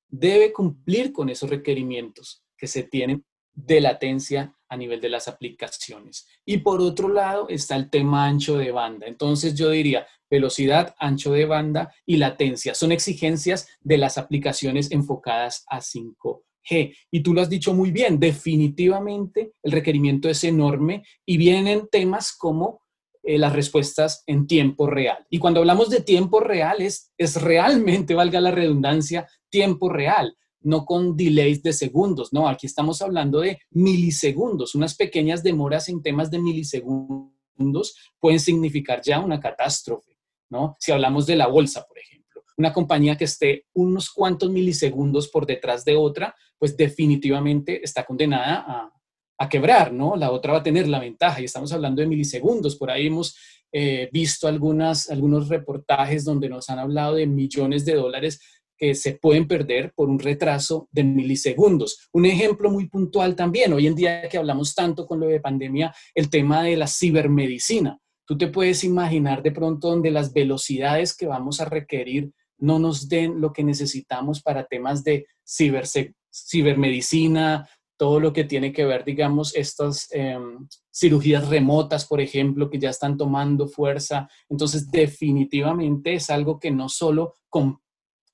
debe 0.10 0.54
cumplir 0.54 1.12
con 1.12 1.30
esos 1.30 1.50
requerimientos 1.50 2.44
que 2.58 2.68
se 2.68 2.84
tienen 2.84 3.26
de 3.54 3.82
latencia 3.82 4.56
a 4.70 4.78
nivel 4.78 5.02
de 5.02 5.10
las 5.10 5.28
aplicaciones. 5.28 6.28
Y 6.46 6.58
por 6.60 6.82
otro 6.82 7.10
lado 7.10 7.48
está 7.50 7.76
el 7.76 7.90
tema 7.90 8.28
ancho 8.28 8.58
de 8.58 8.72
banda. 8.72 9.08
Entonces 9.08 9.56
yo 9.56 9.70
diría 9.70 10.06
velocidad, 10.30 10.96
ancho 11.00 11.32
de 11.32 11.46
banda 11.46 11.94
y 12.06 12.18
latencia. 12.18 12.74
Son 12.76 12.92
exigencias 12.92 13.68
de 13.82 13.98
las 13.98 14.18
aplicaciones 14.18 14.92
enfocadas 14.92 15.66
a 15.68 15.80
5G. 15.80 16.96
Y 17.12 17.22
tú 17.22 17.34
lo 17.34 17.42
has 17.42 17.50
dicho 17.50 17.74
muy 17.74 17.92
bien, 17.92 18.20
definitivamente 18.20 19.54
el 19.64 19.72
requerimiento 19.72 20.30
es 20.30 20.44
enorme 20.44 21.04
y 21.26 21.38
vienen 21.38 21.88
temas 21.92 22.36
como 22.36 22.82
eh, 23.24 23.38
las 23.38 23.54
respuestas 23.54 24.24
en 24.26 24.48
tiempo 24.48 24.88
real. 24.88 25.26
Y 25.30 25.40
cuando 25.40 25.60
hablamos 25.60 25.90
de 25.90 26.02
tiempo 26.02 26.40
real 26.40 26.82
es, 26.82 27.12
es 27.18 27.42
realmente, 27.42 28.14
valga 28.16 28.42
la 28.42 28.52
redundancia, 28.52 29.28
tiempo 29.50 29.90
real 29.90 30.36
no 30.62 30.86
con 30.86 31.16
delays 31.16 31.64
de 31.64 31.72
segundos, 31.72 32.34
no, 32.34 32.48
aquí 32.48 32.66
estamos 32.66 33.02
hablando 33.02 33.40
de 33.40 33.60
milisegundos, 33.72 34.76
unas 34.76 34.96
pequeñas 34.96 35.42
demoras 35.44 35.88
en 35.88 36.02
temas 36.02 36.30
de 36.30 36.40
milisegundos 36.40 37.96
pueden 38.20 38.40
significar 38.40 39.02
ya 39.02 39.20
una 39.20 39.40
catástrofe, 39.40 40.17
¿no? 40.50 40.76
Si 40.80 40.92
hablamos 40.92 41.26
de 41.26 41.36
la 41.36 41.48
bolsa, 41.48 41.86
por 41.86 41.98
ejemplo, 41.98 42.44
una 42.58 42.74
compañía 42.74 43.18
que 43.18 43.26
esté 43.26 43.66
unos 43.74 44.10
cuantos 44.10 44.50
milisegundos 44.50 45.28
por 45.30 45.46
detrás 45.46 45.86
de 45.86 45.96
otra, 45.96 46.36
pues 46.58 46.76
definitivamente 46.76 47.84
está 47.84 48.04
condenada 48.04 48.92
a, 49.38 49.50
quebrar, 49.50 49.94
¿no? 49.94 50.16
La 50.16 50.32
otra 50.32 50.54
va 50.54 50.60
a 50.60 50.64
tener 50.64 50.88
la 50.88 51.00
ventaja 51.00 51.40
y 51.40 51.46
estamos 51.46 51.72
hablando 51.72 52.02
de 52.02 52.08
milisegundos, 52.08 52.76
por 52.76 52.90
ahí 52.90 53.06
hemos 53.06 53.38
eh, 53.72 54.10
visto 54.12 54.48
algunos 54.48 55.48
reportajes 55.48 56.26
donde 56.26 56.50
nos 56.50 56.70
han 56.72 56.80
hablado 56.80 57.14
de 57.16 57.28
millones 57.28 57.86
de 57.86 57.94
dólares 57.94 58.40
que 58.78 58.96
se 58.96 59.14
pueden 59.14 59.48
perder 59.48 59.92
por 59.96 60.10
un 60.10 60.20
retraso 60.20 60.88
de 60.92 61.04
milisegundos. 61.04 62.10
Un 62.14 62.26
ejemplo 62.26 62.70
muy 62.70 62.88
puntual 62.88 63.36
también, 63.36 63.74
hoy 63.74 63.88
en 63.88 63.96
día 63.96 64.30
que 64.30 64.38
hablamos 64.38 64.76
tanto 64.76 65.08
con 65.08 65.20
lo 65.20 65.28
de 65.28 65.40
pandemia, 65.40 65.94
el 66.14 66.30
tema 66.30 66.64
de 66.64 66.78
la 66.78 66.88
cibermedicina. 66.88 68.00
Tú 68.28 68.38
te 68.38 68.48
puedes 68.48 68.84
imaginar 68.84 69.42
de 69.42 69.54
pronto 69.54 69.88
donde 69.88 70.12
las 70.12 70.34
velocidades 70.34 71.16
que 71.16 71.28
vamos 71.28 71.62
a 71.62 71.66
requerir 71.66 72.32
no 72.60 72.78
nos 72.78 73.08
den 73.08 73.40
lo 73.40 73.54
que 73.54 73.64
necesitamos 73.64 74.42
para 74.42 74.66
temas 74.66 75.04
de 75.04 75.28
ciber, 75.46 75.86
cibermedicina, 76.32 77.70
todo 77.98 78.20
lo 78.20 78.34
que 78.34 78.44
tiene 78.44 78.74
que 78.74 78.86
ver, 78.86 79.06
digamos, 79.06 79.56
estas 79.56 80.08
em, 80.12 80.68
cirugías 80.94 81.48
remotas, 81.48 82.06
por 82.06 82.20
ejemplo, 82.20 82.70
que 82.70 82.80
ya 82.80 82.90
están 82.90 83.18
tomando 83.18 83.68
fuerza. 83.68 84.30
Entonces, 84.50 84.92
definitivamente 84.92 86.14
es 86.14 86.30
algo 86.30 86.60
que 86.60 86.70
no 86.70 86.90
solo 86.90 87.34
con 87.50 87.80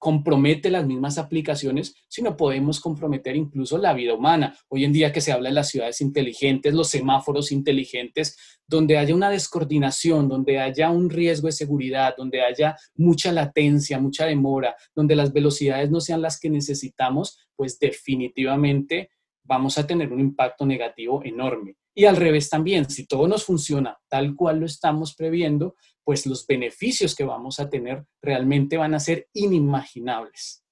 compromete 0.04 0.70
las 0.70 0.86
mismas 0.86 1.18
aplicaciones, 1.18 1.96
sino 2.10 2.36
podemos 2.36 2.82
comprometer 2.82 3.38
incluso 3.38 3.78
la 3.78 3.94
vida 3.94 4.14
humana. 4.14 4.54
Hoy 4.68 4.84
en 4.84 4.92
día 4.92 5.14
que 5.14 5.22
se 5.22 5.32
habla 5.32 5.48
de 5.48 5.56
las 5.56 5.70
ciudades 5.70 6.02
inteligentes, 6.02 6.74
los 6.74 6.90
semáforos 6.90 7.54
inteligentes, 7.54 8.38
donde 8.68 8.98
haya 8.98 9.16
una 9.16 9.30
descoordinación, 9.30 10.28
donde 10.28 10.60
haya 10.60 10.90
un 10.90 11.10
riesgo 11.10 11.48
de 11.48 11.54
seguridad, 11.54 12.16
donde 12.18 12.42
haya 12.42 12.76
mucha 12.96 13.32
latencia, 13.32 13.98
mucha 13.98 14.26
demora, 14.26 14.76
donde 14.94 15.16
las 15.16 15.32
velocidades 15.32 15.90
no 15.90 16.02
sean 16.02 16.22
las 16.22 16.38
que 16.38 16.50
necesitamos, 16.50 17.40
pues 17.56 17.80
definitivamente 17.80 19.10
vamos 19.46 19.78
a 19.78 19.88
tener 19.88 20.12
un 20.12 20.20
impacto 20.20 20.66
negativo 20.66 21.24
enorme. 21.24 21.78
Y 21.96 22.06
al 22.06 22.18
revés 22.18 22.50
también, 22.50 22.90
si 22.90 23.08
todo 23.08 23.26
nos 23.26 23.46
funciona 23.46 23.98
tal 24.10 24.36
cual 24.36 24.60
lo 24.60 24.66
estamos 24.66 25.16
previendo, 25.16 25.76
pues 26.04 26.26
los 26.26 26.46
beneficios 26.46 27.16
que 27.16 27.24
vamos 27.24 27.60
a 27.60 27.70
tener 27.70 28.06
realmente 28.22 28.78
van 28.78 28.94
a 28.94 29.00
ser 29.00 29.28
inimaginables. 29.34 30.64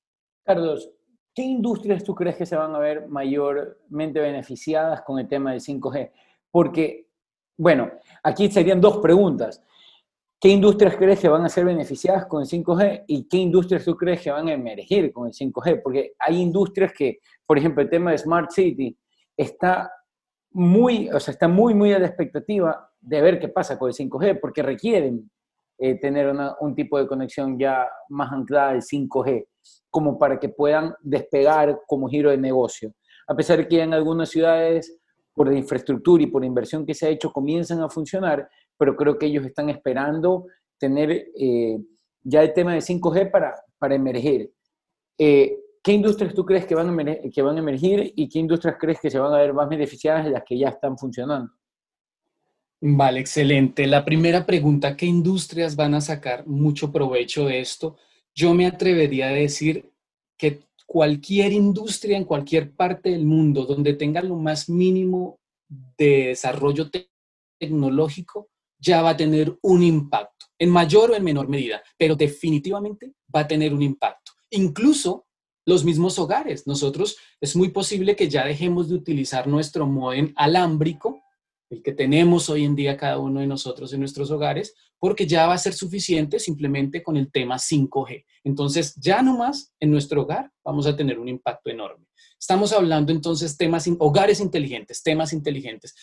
Carlos, 0.43 0.91
¿qué 1.33 1.43
industrias 1.43 2.03
tú 2.03 2.13
crees 2.13 2.35
que 2.35 2.45
se 2.45 2.55
van 2.55 2.75
a 2.75 2.79
ver 2.79 3.07
mayormente 3.07 4.19
beneficiadas 4.19 5.01
con 5.03 5.19
el 5.19 5.27
tema 5.27 5.51
del 5.51 5.61
5G? 5.61 6.11
Porque, 6.51 7.07
bueno, 7.57 7.89
aquí 8.23 8.51
serían 8.51 8.81
dos 8.81 8.97
preguntas. 8.97 9.63
¿Qué 10.39 10.49
industrias 10.49 10.95
crees 10.97 11.19
que 11.19 11.29
van 11.29 11.45
a 11.45 11.49
ser 11.49 11.65
beneficiadas 11.65 12.25
con 12.25 12.41
el 12.41 12.47
5G 12.47 13.05
y 13.07 13.27
qué 13.27 13.37
industrias 13.37 13.85
tú 13.85 13.95
crees 13.95 14.21
que 14.21 14.31
van 14.31 14.47
a 14.47 14.53
emergir 14.53 15.13
con 15.13 15.27
el 15.27 15.33
5G? 15.33 15.81
Porque 15.83 16.13
hay 16.17 16.41
industrias 16.41 16.91
que, 16.93 17.19
por 17.45 17.57
ejemplo, 17.59 17.83
el 17.83 17.89
tema 17.89 18.11
de 18.11 18.17
Smart 18.17 18.49
City 18.49 18.97
está 19.37 19.91
muy, 20.49 21.09
o 21.09 21.19
sea, 21.19 21.33
está 21.33 21.47
muy, 21.47 21.73
muy 21.73 21.93
a 21.93 21.99
la 21.99 22.07
expectativa 22.07 22.90
de 23.01 23.21
ver 23.21 23.39
qué 23.39 23.49
pasa 23.49 23.77
con 23.77 23.89
el 23.89 23.95
5G, 23.95 24.39
porque 24.39 24.61
requieren 24.61 25.29
eh, 25.77 25.99
tener 25.99 26.31
un 26.59 26.75
tipo 26.75 26.99
de 26.99 27.07
conexión 27.07 27.57
ya 27.57 27.87
más 28.09 28.31
anclada 28.31 28.69
al 28.69 28.81
5G, 28.81 29.47
como 29.89 30.19
para 30.19 30.39
que 30.39 30.49
puedan 30.49 30.93
despegar 31.01 31.81
como 31.87 32.07
giro 32.07 32.29
de 32.29 32.37
negocio. 32.37 32.93
A 33.27 33.35
pesar 33.35 33.57
de 33.57 33.67
que 33.67 33.81
en 33.81 33.93
algunas 33.93 34.29
ciudades, 34.29 34.99
por 35.33 35.47
la 35.47 35.57
infraestructura 35.57 36.23
y 36.23 36.27
por 36.27 36.41
la 36.41 36.47
inversión 36.47 36.85
que 36.85 36.93
se 36.93 37.07
ha 37.07 37.09
hecho, 37.09 37.31
comienzan 37.31 37.81
a 37.81 37.89
funcionar, 37.89 38.47
pero 38.77 38.95
creo 38.95 39.17
que 39.17 39.25
ellos 39.25 39.45
están 39.45 39.69
esperando 39.69 40.45
tener 40.77 41.11
eh, 41.35 41.79
ya 42.23 42.43
el 42.43 42.53
tema 42.53 42.73
de 42.73 42.79
5G 42.81 43.31
para, 43.31 43.55
para 43.79 43.95
emerger. 43.95 44.51
Eh, 45.17 45.57
¿Qué 45.83 45.93
industrias 45.93 46.35
tú 46.35 46.45
crees 46.45 46.67
que 46.67 46.75
van, 46.75 46.89
a 46.89 47.15
que 47.33 47.41
van 47.41 47.55
a 47.55 47.59
emergir 47.59 48.13
y 48.15 48.29
qué 48.29 48.37
industrias 48.37 48.75
crees 48.79 48.99
que 48.99 49.09
se 49.09 49.17
van 49.17 49.33
a 49.33 49.39
ver 49.39 49.51
más 49.51 49.67
beneficiadas 49.67 50.25
de 50.25 50.31
las 50.31 50.43
que 50.43 50.59
ya 50.59 50.69
están 50.69 50.95
funcionando? 50.95 51.51
Vale, 52.83 53.19
excelente. 53.19 53.85
La 53.85 54.03
primera 54.03 54.43
pregunta, 54.43 54.97
¿qué 54.97 55.05
industrias 55.05 55.75
van 55.75 55.93
a 55.93 56.01
sacar 56.01 56.47
mucho 56.47 56.91
provecho 56.91 57.45
de 57.45 57.61
esto? 57.61 57.95
Yo 58.33 58.55
me 58.55 58.65
atrevería 58.65 59.27
a 59.27 59.33
decir 59.33 59.91
que 60.35 60.61
cualquier 60.87 61.53
industria 61.53 62.17
en 62.17 62.25
cualquier 62.25 62.71
parte 62.71 63.11
del 63.11 63.23
mundo 63.23 63.65
donde 63.65 63.93
tenga 63.93 64.23
lo 64.23 64.35
más 64.35 64.67
mínimo 64.67 65.39
de 65.95 66.27
desarrollo 66.29 66.89
tecnológico 67.59 68.49
ya 68.79 69.03
va 69.03 69.11
a 69.11 69.17
tener 69.17 69.55
un 69.61 69.83
impacto, 69.83 70.47
en 70.57 70.71
mayor 70.71 71.11
o 71.11 71.15
en 71.15 71.23
menor 71.23 71.47
medida, 71.47 71.83
pero 71.97 72.15
definitivamente 72.15 73.13
va 73.33 73.41
a 73.41 73.47
tener 73.47 73.75
un 73.75 73.83
impacto. 73.83 74.31
Incluso 74.49 75.27
los 75.67 75.85
mismos 75.85 76.17
hogares. 76.17 76.65
Nosotros 76.65 77.15
es 77.39 77.55
muy 77.55 77.69
posible 77.69 78.15
que 78.15 78.27
ya 78.27 78.43
dejemos 78.43 78.89
de 78.89 78.95
utilizar 78.95 79.45
nuestro 79.45 79.85
modem 79.85 80.33
alámbrico 80.35 81.21
el 81.71 81.81
que 81.81 81.93
tenemos 81.93 82.49
hoy 82.49 82.65
en 82.65 82.75
día 82.75 82.97
cada 82.97 83.17
uno 83.17 83.39
de 83.39 83.47
nosotros 83.47 83.91
en 83.93 84.01
nuestros 84.01 84.29
hogares, 84.29 84.75
porque 84.99 85.25
ya 85.25 85.47
va 85.47 85.53
a 85.53 85.57
ser 85.57 85.73
suficiente 85.73 86.37
simplemente 86.37 87.01
con 87.01 87.15
el 87.15 87.31
tema 87.31 87.55
5G. 87.55 88.25
Entonces, 88.43 88.93
ya 88.97 89.21
nomás 89.21 89.73
en 89.79 89.89
nuestro 89.89 90.23
hogar 90.23 90.51
vamos 90.63 90.85
a 90.85 90.95
tener 90.95 91.17
un 91.17 91.29
impacto 91.29 91.69
enorme. 91.69 92.05
Estamos 92.37 92.73
hablando 92.73 93.11
entonces 93.11 93.55
temas, 93.55 93.89
hogares 93.99 94.41
inteligentes, 94.41 95.01
temas 95.01 95.31
inteligentes. 95.31 95.95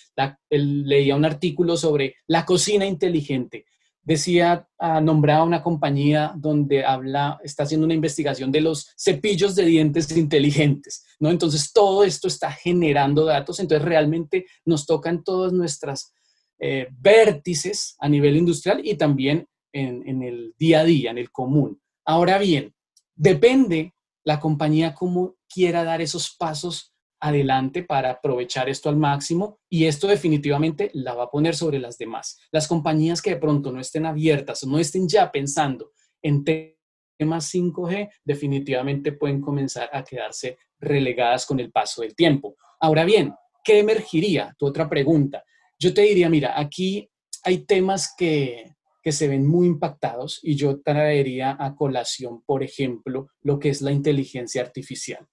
leía 0.49 1.17
un 1.17 1.25
artículo 1.25 1.77
sobre 1.77 2.17
la 2.27 2.47
cocina 2.47 2.87
inteligente 2.87 3.67
decía, 4.03 4.67
ah, 4.79 5.01
nombraba 5.01 5.45
una 5.45 5.63
compañía 5.63 6.33
donde 6.37 6.85
habla, 6.85 7.39
está 7.43 7.65
haciendo 7.65 7.85
una 7.85 7.95
investigación 7.95 8.51
de 8.51 8.61
los 8.61 8.95
cepillos 8.97 9.55
de 9.55 9.67
dientes 9.67 10.17
inteligentes, 10.17 11.05
¿no? 11.21 11.31
Entonces, 11.31 11.73
todo 11.73 12.05
esto 12.05 12.29
está 12.29 12.51
generando 12.51 13.25
datos, 13.25 13.61
entonces 13.61 13.87
realmente 13.87 14.47
nos 14.65 14.87
tocan 14.87 15.23
todas 15.23 15.53
nuestras 15.53 16.13
eh, 16.59 16.89
vértices 16.91 17.97
a 17.99 18.09
nivel 18.09 18.37
industrial 18.37 18.81
y 18.85 18.95
también 18.95 19.47
en, 19.73 20.09
en 20.09 20.23
el 20.23 20.55
día 20.59 20.81
a 20.81 20.85
día, 20.85 21.11
en 21.11 21.19
el 21.19 21.31
común. 21.31 21.81
Ahora 22.05 22.39
bien, 22.39 22.75
depende 23.15 23.95
la 24.25 24.41
compañía 24.41 24.95
cómo 24.95 25.37
quiera 25.49 25.85
dar 25.85 26.01
esos 26.01 26.35
pasos 26.37 26.95
adelante 27.21 27.83
para 27.83 28.11
aprovechar 28.11 28.69
esto 28.69 28.89
al 28.89 28.97
máximo 28.97 29.59
y 29.69 29.87
esto 29.87 30.07
definitivamente 30.07 30.91
la 30.95 31.15
va 31.15 31.25
a 31.25 31.31
poner 31.31 31.55
sobre 31.55 31.79
las 31.79 31.99
demás. 31.99 32.39
Las 32.51 32.69
compañías 32.69 33.21
que 33.21 33.31
de 33.31 33.37
pronto 33.41 33.73
no 33.73 33.81
estén 33.81 34.07
abiertas 34.07 34.63
o 34.63 34.69
no 34.69 34.79
estén 34.79 35.09
ya 35.09 35.31
pensando 35.31 35.93
en 36.23 36.45
temas 36.45 37.53
5G 37.53 38.11
definitivamente 38.25 39.13
pueden 39.13 39.41
comenzar 39.41 39.91
a 39.93 40.05
quedarse 40.05 40.59
relegadas 40.81 41.45
con 41.47 41.59
el 41.61 41.73
paso 41.73 42.03
del 42.03 42.15
tiempo. 42.15 42.57
Ahora 42.81 43.05
bien, 43.05 43.35
¿qué 43.65 43.81
emergiría? 43.81 44.55
Tu 44.59 44.67
otra 44.67 44.89
pregunta. 44.89 45.43
Yo 45.79 45.93
te 45.93 46.03
diría, 46.03 46.29
mira, 46.29 46.59
aquí 46.59 47.11
hay 47.45 47.65
temas 47.65 48.15
que, 48.17 48.75
que 49.03 49.13
se 49.13 49.29
ven 49.29 49.47
muy 49.47 49.67
impactados 49.67 50.41
y 50.43 50.55
yo 50.55 50.81
traería 50.81 51.57
a 51.59 51.75
colación, 51.75 52.43
por 52.43 52.63
ejemplo, 52.63 53.29
lo 53.43 53.59
que 53.59 53.71
es 53.71 53.83
la 53.83 53.93
inteligencia 53.93 54.63
artificial. 54.63 55.27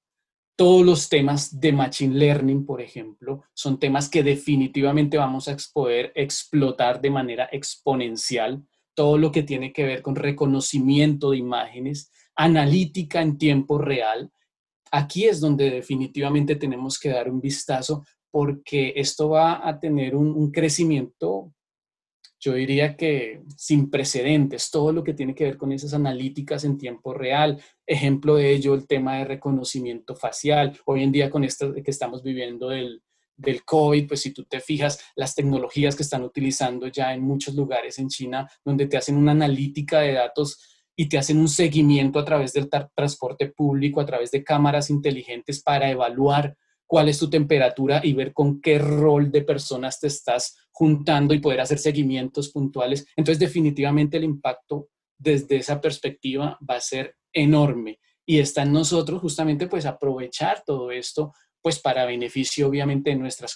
Todos 0.57 0.85
los 0.85 1.09
temas 1.09 1.59
de 1.59 1.73
Machine 1.73 2.15
Learning, 2.15 2.65
por 2.65 2.81
ejemplo, 2.81 3.43
son 3.53 3.77
temas 3.77 4.07
que 4.07 4.23
definitivamente 4.23 5.17
vamos 5.17 5.49
a 5.49 5.57
poder 5.73 6.13
explotar 6.15 7.01
de 7.01 7.09
manera 7.09 7.49
exponencial. 7.51 8.63
Todo 8.93 9.17
lo 9.17 9.31
que 9.31 9.43
tiene 9.43 9.73
que 9.73 9.83
ver 9.83 10.01
con 10.01 10.15
reconocimiento 10.15 11.31
de 11.31 11.37
imágenes, 11.37 12.09
analítica 12.35 13.21
en 13.21 13.37
tiempo 13.37 13.77
real. 13.77 14.31
Aquí 14.91 15.25
es 15.25 15.41
donde 15.41 15.69
definitivamente 15.69 16.55
tenemos 16.55 16.97
que 16.99 17.09
dar 17.09 17.29
un 17.29 17.41
vistazo 17.41 18.05
porque 18.31 18.93
esto 18.95 19.29
va 19.29 19.67
a 19.67 19.79
tener 19.79 20.15
un, 20.15 20.27
un 20.27 20.51
crecimiento 20.51 21.54
yo 22.45 22.53
diría 22.53 22.95
que 22.95 23.41
sin 23.57 23.89
precedentes, 23.89 24.69
todo 24.69 24.93
lo 24.93 25.03
que 25.03 25.15
tiene 25.15 25.33
que 25.33 25.45
ver 25.45 25.57
con 25.57 25.71
esas 25.71 25.95
analíticas 25.95 26.63
en 26.63 26.77
tiempo 26.77 27.11
real. 27.11 27.59
Ejemplo 27.87 28.35
de 28.35 28.51
ello, 28.51 28.75
el 28.75 28.85
tema 28.85 29.17
de 29.17 29.25
reconocimiento 29.25 30.15
facial. 30.15 30.77
Hoy 30.85 31.01
en 31.01 31.11
día 31.11 31.31
con 31.31 31.43
esto 31.43 31.73
que 31.73 31.89
estamos 31.89 32.21
viviendo 32.21 32.69
del, 32.69 33.01
del 33.35 33.65
COVID, 33.65 34.07
pues 34.07 34.21
si 34.21 34.31
tú 34.31 34.43
te 34.43 34.59
fijas, 34.59 35.03
las 35.15 35.33
tecnologías 35.33 35.95
que 35.95 36.03
están 36.03 36.21
utilizando 36.21 36.85
ya 36.87 37.15
en 37.15 37.23
muchos 37.23 37.55
lugares 37.55 37.97
en 37.97 38.09
China, 38.09 38.47
donde 38.63 38.85
te 38.85 38.97
hacen 38.97 39.17
una 39.17 39.31
analítica 39.31 40.01
de 40.01 40.13
datos 40.13 40.83
y 40.95 41.09
te 41.09 41.17
hacen 41.17 41.39
un 41.39 41.47
seguimiento 41.47 42.19
a 42.19 42.25
través 42.25 42.53
del 42.53 42.69
transporte 42.69 43.47
público, 43.47 44.01
a 44.01 44.05
través 44.05 44.29
de 44.29 44.43
cámaras 44.43 44.91
inteligentes 44.91 45.63
para 45.63 45.89
evaluar 45.89 46.55
cuál 46.87 47.09
es 47.09 47.19
tu 47.19 47.29
temperatura 47.29 48.01
y 48.03 48.13
ver 48.13 48.33
con 48.33 48.61
qué 48.61 48.77
rol 48.77 49.31
de 49.31 49.41
personas 49.41 49.99
te 49.99 50.07
estás 50.07 50.55
juntando 50.71 51.33
y 51.33 51.39
poder 51.39 51.61
hacer 51.61 51.79
seguimientos 51.79 52.51
puntuales. 52.51 53.07
Entonces, 53.15 53.39
definitivamente 53.39 54.17
el 54.17 54.23
impacto 54.23 54.89
desde 55.17 55.57
esa 55.57 55.79
perspectiva 55.81 56.59
va 56.69 56.75
a 56.75 56.81
ser 56.81 57.15
enorme 57.33 57.99
y 58.25 58.39
está 58.39 58.63
en 58.63 58.73
nosotros 58.73 59.21
justamente 59.21 59.67
pues 59.67 59.85
aprovechar 59.85 60.63
todo 60.65 60.91
esto 60.91 61.33
pues 61.61 61.79
para 61.79 62.05
beneficio 62.05 62.67
obviamente 62.67 63.11
de 63.11 63.15
nuestras 63.15 63.55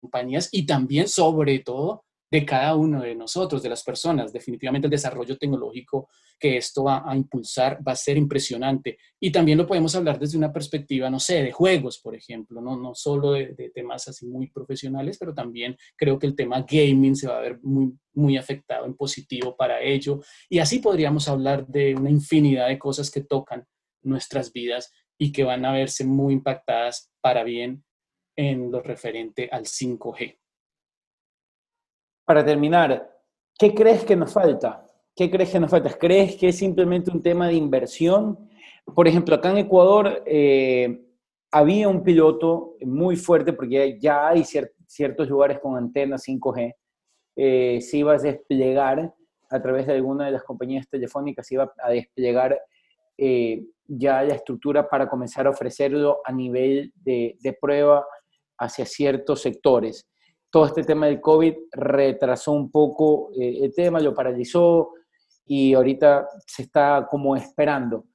compañías 0.00 0.48
y 0.52 0.66
también 0.66 1.08
sobre 1.08 1.58
todo 1.60 2.05
de 2.30 2.44
cada 2.44 2.74
uno 2.74 3.02
de 3.02 3.14
nosotros, 3.14 3.62
de 3.62 3.68
las 3.68 3.82
personas. 3.82 4.32
Definitivamente 4.32 4.86
el 4.86 4.90
desarrollo 4.90 5.36
tecnológico 5.36 6.08
que 6.38 6.56
esto 6.56 6.84
va 6.84 7.02
a 7.06 7.16
impulsar 7.16 7.80
va 7.86 7.92
a 7.92 7.96
ser 7.96 8.16
impresionante. 8.16 8.98
Y 9.20 9.30
también 9.30 9.58
lo 9.58 9.66
podemos 9.66 9.94
hablar 9.94 10.18
desde 10.18 10.38
una 10.38 10.52
perspectiva, 10.52 11.08
no 11.08 11.20
sé, 11.20 11.42
de 11.42 11.52
juegos, 11.52 11.98
por 11.98 12.14
ejemplo, 12.14 12.60
no, 12.60 12.76
no 12.76 12.94
solo 12.94 13.32
de, 13.32 13.54
temas 13.74 14.08
así 14.08 14.26
muy 14.26 14.50
profesionales, 14.50 15.18
pero 15.18 15.34
también 15.34 15.76
creo 15.96 16.18
que 16.18 16.26
el 16.26 16.36
tema 16.36 16.64
gaming 16.68 17.16
se 17.16 17.28
va 17.28 17.38
a 17.38 17.42
ver 17.42 17.58
muy, 17.62 17.92
muy 18.14 18.36
afectado 18.36 18.86
en 18.86 18.94
positivo 18.94 19.56
para 19.56 19.80
ello. 19.80 20.20
Y 20.48 20.58
así 20.58 20.80
podríamos 20.80 21.28
hablar 21.28 21.66
de 21.66 21.94
una 21.94 22.10
infinidad 22.10 22.68
de 22.68 22.78
cosas 22.78 23.10
que 23.10 23.22
tocan 23.22 23.66
nuestras 24.02 24.52
vidas 24.52 24.92
y 25.18 25.32
que 25.32 25.44
van 25.44 25.64
a 25.64 25.72
verse 25.72 26.04
muy 26.04 26.34
impactadas 26.34 27.10
para 27.20 27.44
bien 27.44 27.84
en 28.36 28.70
lo 28.70 28.82
referente 28.82 29.48
al 29.50 29.64
5G 29.64 30.36
para 32.26 32.44
terminar, 32.44 33.08
¿qué 33.58 33.72
crees 33.72 34.04
que 34.04 34.16
nos 34.16 34.32
falta? 34.32 34.84
¿Qué 35.14 35.30
crees 35.30 35.50
que 35.50 35.60
nos 35.60 35.70
falta? 35.70 35.96
¿Crees 35.96 36.36
que 36.36 36.48
es 36.48 36.58
simplemente 36.58 37.10
un 37.10 37.22
tema 37.22 37.46
de 37.46 37.54
inversión? 37.54 38.50
Por 38.94 39.08
ejemplo, 39.08 39.34
acá 39.34 39.50
en 39.50 39.58
Ecuador 39.58 40.22
eh, 40.26 41.06
había 41.50 41.88
un 41.88 42.02
piloto 42.02 42.76
muy 42.82 43.16
fuerte 43.16 43.52
porque 43.52 43.98
ya 43.98 44.28
hay 44.28 44.44
ciertos 44.44 45.28
lugares 45.28 45.60
con 45.60 45.76
antenas 45.76 46.26
5G. 46.26 46.74
Eh, 47.36 47.80
se 47.80 47.98
iba 47.98 48.12
a 48.14 48.18
desplegar 48.18 49.14
a 49.48 49.62
través 49.62 49.86
de 49.86 49.94
alguna 49.94 50.26
de 50.26 50.32
las 50.32 50.42
compañías 50.42 50.88
telefónicas, 50.88 51.46
se 51.46 51.54
iba 51.54 51.72
a 51.78 51.90
desplegar 51.90 52.60
eh, 53.16 53.64
ya 53.86 54.22
la 54.22 54.34
estructura 54.34 54.88
para 54.88 55.08
comenzar 55.08 55.46
a 55.46 55.50
ofrecerlo 55.50 56.20
a 56.24 56.32
nivel 56.32 56.92
de, 56.96 57.36
de 57.40 57.52
prueba 57.52 58.04
hacia 58.58 58.84
ciertos 58.84 59.42
sectores. 59.42 60.08
Todo 60.50 60.66
este 60.66 60.84
tema 60.84 61.06
del 61.06 61.20
COVID 61.20 61.54
retrasó 61.72 62.52
un 62.52 62.70
poco 62.70 63.30
eh, 63.32 63.58
el 63.62 63.74
tema, 63.74 64.00
lo 64.00 64.14
paralizó 64.14 64.92
y 65.44 65.74
ahorita 65.74 66.28
se 66.46 66.62
está 66.62 67.06
como 67.10 67.36
esperando. 67.36 68.06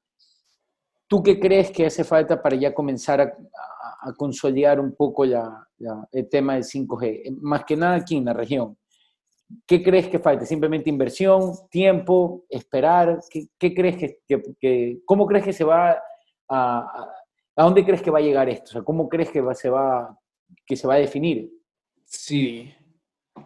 ¿Tú 1.08 1.22
qué 1.22 1.40
crees 1.40 1.72
que 1.72 1.86
hace 1.86 2.04
falta 2.04 2.42
para 2.42 2.56
ya 2.56 2.74
comenzar 2.74 3.22
a, 3.22 4.14
consolidar 4.18 4.80
un 4.80 4.96
poco 4.96 5.26
la, 5.26 5.68
el 6.12 6.30
tema 6.30 6.54
del 6.54 6.64
5G? 6.64 7.38
Más 7.42 7.66
que 7.66 7.76
nada 7.76 7.96
aquí 7.96 8.18
en 8.18 8.26
la 8.26 8.34
región. 8.34 8.78
¿Qué 9.68 9.84
crees 9.84 10.08
que 10.08 10.20
falta? 10.20 10.46
¿Simplemente 10.46 10.90
inversión, 10.90 11.54
tiempo, 11.70 12.46
esperar? 12.50 13.20
¿Qué, 13.60 13.74
crees 13.74 13.98
que, 13.98 14.20
que, 14.60 15.02
cómo 15.06 15.28
crees 15.28 15.44
que 15.44 15.54
se 15.54 15.64
va 15.64 15.92
a, 15.92 17.10
a, 17.58 17.64
dónde 17.64 17.84
crees 17.84 18.02
que 18.02 18.12
va 18.12 18.20
a 18.20 18.24
llegar 18.24 18.48
esto? 18.50 18.70
O 18.70 18.72
sea, 18.72 18.84
¿cómo 18.84 19.10
crees 19.10 19.30
que 19.30 19.44
se 19.54 19.70
va 19.70 20.18
que 20.66 20.76
se 20.76 20.88
va 20.88 20.96
a 20.96 21.00
definir? 21.00 21.52
Sí, 22.12 22.74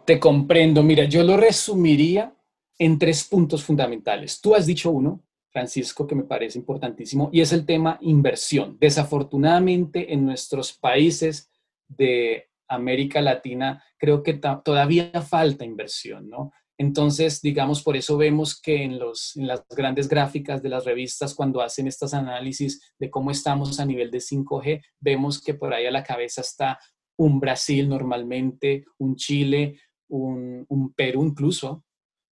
te 0.04 0.18
comprendo. 0.18 0.82
Mira, 0.82 1.04
yo 1.04 1.22
lo 1.22 1.36
resumiría 1.36 2.36
en 2.76 2.98
tres 2.98 3.22
puntos 3.22 3.62
fundamentales. 3.62 4.40
Tú 4.40 4.56
has 4.56 4.66
dicho 4.66 4.90
uno, 4.90 5.22
Francisco, 5.52 6.04
que 6.04 6.16
me 6.16 6.24
parece 6.24 6.58
importantísimo, 6.58 7.30
y 7.32 7.40
es 7.42 7.52
el 7.52 7.64
tema 7.64 7.96
inversión. 8.00 8.76
Desafortunadamente, 8.80 10.12
en 10.12 10.26
nuestros 10.26 10.72
países 10.72 11.48
de 11.86 12.50
América 12.66 13.20
Latina, 13.20 13.84
creo 13.96 14.24
que 14.24 14.34
todavía 14.34 15.12
falta 15.22 15.64
inversión, 15.64 16.28
¿no? 16.28 16.50
Entonces, 16.76 17.40
digamos, 17.40 17.82
por 17.82 17.96
eso 17.96 18.18
vemos 18.18 18.60
que 18.60 18.82
en, 18.82 18.98
las 18.98 19.64
grandes 19.70 20.08
gráficas 20.08 20.60
de 20.60 20.68
las 20.70 20.84
revistas, 20.84 21.34
cuando 21.34 21.62
hacen 21.62 21.86
estos 21.86 22.12
análisis 22.12 22.92
de 22.98 23.10
cómo 23.10 23.30
estamos 23.30 23.78
a 23.78 23.86
nivel 23.86 24.10
de 24.10 24.18
5G, 24.18 24.82
vemos 25.00 25.40
que 25.40 25.54
por 25.54 25.72
ahí 25.72 25.86
a 25.86 25.90
la 25.92 26.02
cabeza 26.02 26.40
está 26.40 26.78
un 27.16 27.40
Brasil 27.40 27.88
normalmente, 27.88 28.84
un 28.98 29.16
Chile, 29.16 29.80
un, 30.08 30.92
Perú 30.94 31.24
incluso, 31.24 31.84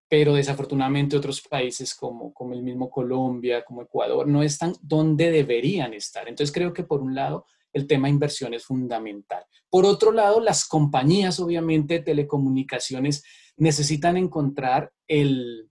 pero 0.08 0.34
desafortunadamente 0.34 1.16
otros 1.16 1.40
países 1.42 1.94
como, 1.94 2.32
como 2.32 2.54
el 2.54 2.62
mismo 2.62 2.90
Colombia, 2.90 3.64
como 3.64 3.82
Ecuador, 3.82 4.28
no 4.28 4.42
están 4.42 4.74
donde 4.80 5.30
deberían 5.30 5.94
estar. 5.94 6.28
Entonces 6.28 6.52
creo 6.52 6.72
que 6.72 6.84
por 6.84 7.00
un 7.00 7.14
lado 7.14 7.46
el 7.72 7.86
tema 7.86 8.08
inversión 8.08 8.54
es 8.54 8.64
fundamental. 8.64 9.44
Por 9.68 9.84
otro 9.84 10.12
lado, 10.12 10.40
las 10.40 10.66
compañías, 10.66 11.40
obviamente, 11.40 11.94
de 11.94 12.04
telecomunicaciones 12.04 13.24
necesitan 13.56 14.16
encontrar 14.16 14.92
el, 15.08 15.68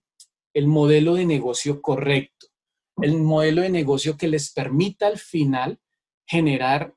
el 0.53 0.67
modelo 0.67 1.15
de 1.15 1.25
negocio 1.25 1.81
correcto, 1.81 2.47
el 3.01 3.21
modelo 3.21 3.61
de 3.61 3.69
negocio 3.69 4.17
que 4.17 4.27
les 4.27 4.51
permita 4.51 5.07
al 5.07 5.17
final 5.17 5.79
generar 6.25 6.93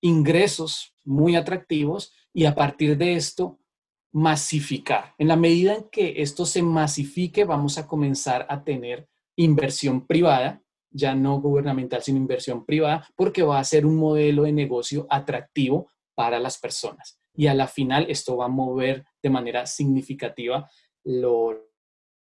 ingresos 0.00 0.94
muy 1.08 1.36
atractivos 1.36 2.12
y 2.34 2.44
a 2.44 2.54
partir 2.54 2.98
de 2.98 3.14
esto 3.14 3.58
masificar. 4.12 5.14
En 5.18 5.28
la 5.28 5.36
medida 5.36 5.74
en 5.74 5.88
que 5.90 6.22
esto 6.22 6.44
se 6.44 6.62
masifique, 6.62 7.44
vamos 7.44 7.78
a 7.78 7.86
comenzar 7.86 8.46
a 8.48 8.62
tener 8.62 9.08
inversión 9.36 10.06
privada, 10.06 10.62
ya 10.90 11.14
no 11.14 11.40
gubernamental, 11.40 12.02
sino 12.02 12.18
inversión 12.18 12.64
privada, 12.64 13.08
porque 13.16 13.42
va 13.42 13.58
a 13.58 13.64
ser 13.64 13.86
un 13.86 13.96
modelo 13.96 14.42
de 14.42 14.52
negocio 14.52 15.06
atractivo 15.08 15.90
para 16.14 16.38
las 16.38 16.58
personas. 16.58 17.18
Y 17.34 17.46
a 17.46 17.54
la 17.54 17.68
final 17.68 18.06
esto 18.08 18.36
va 18.36 18.46
a 18.46 18.48
mover 18.48 19.04
de 19.22 19.30
manera 19.30 19.66
significativa 19.66 20.68
lo, 21.04 21.67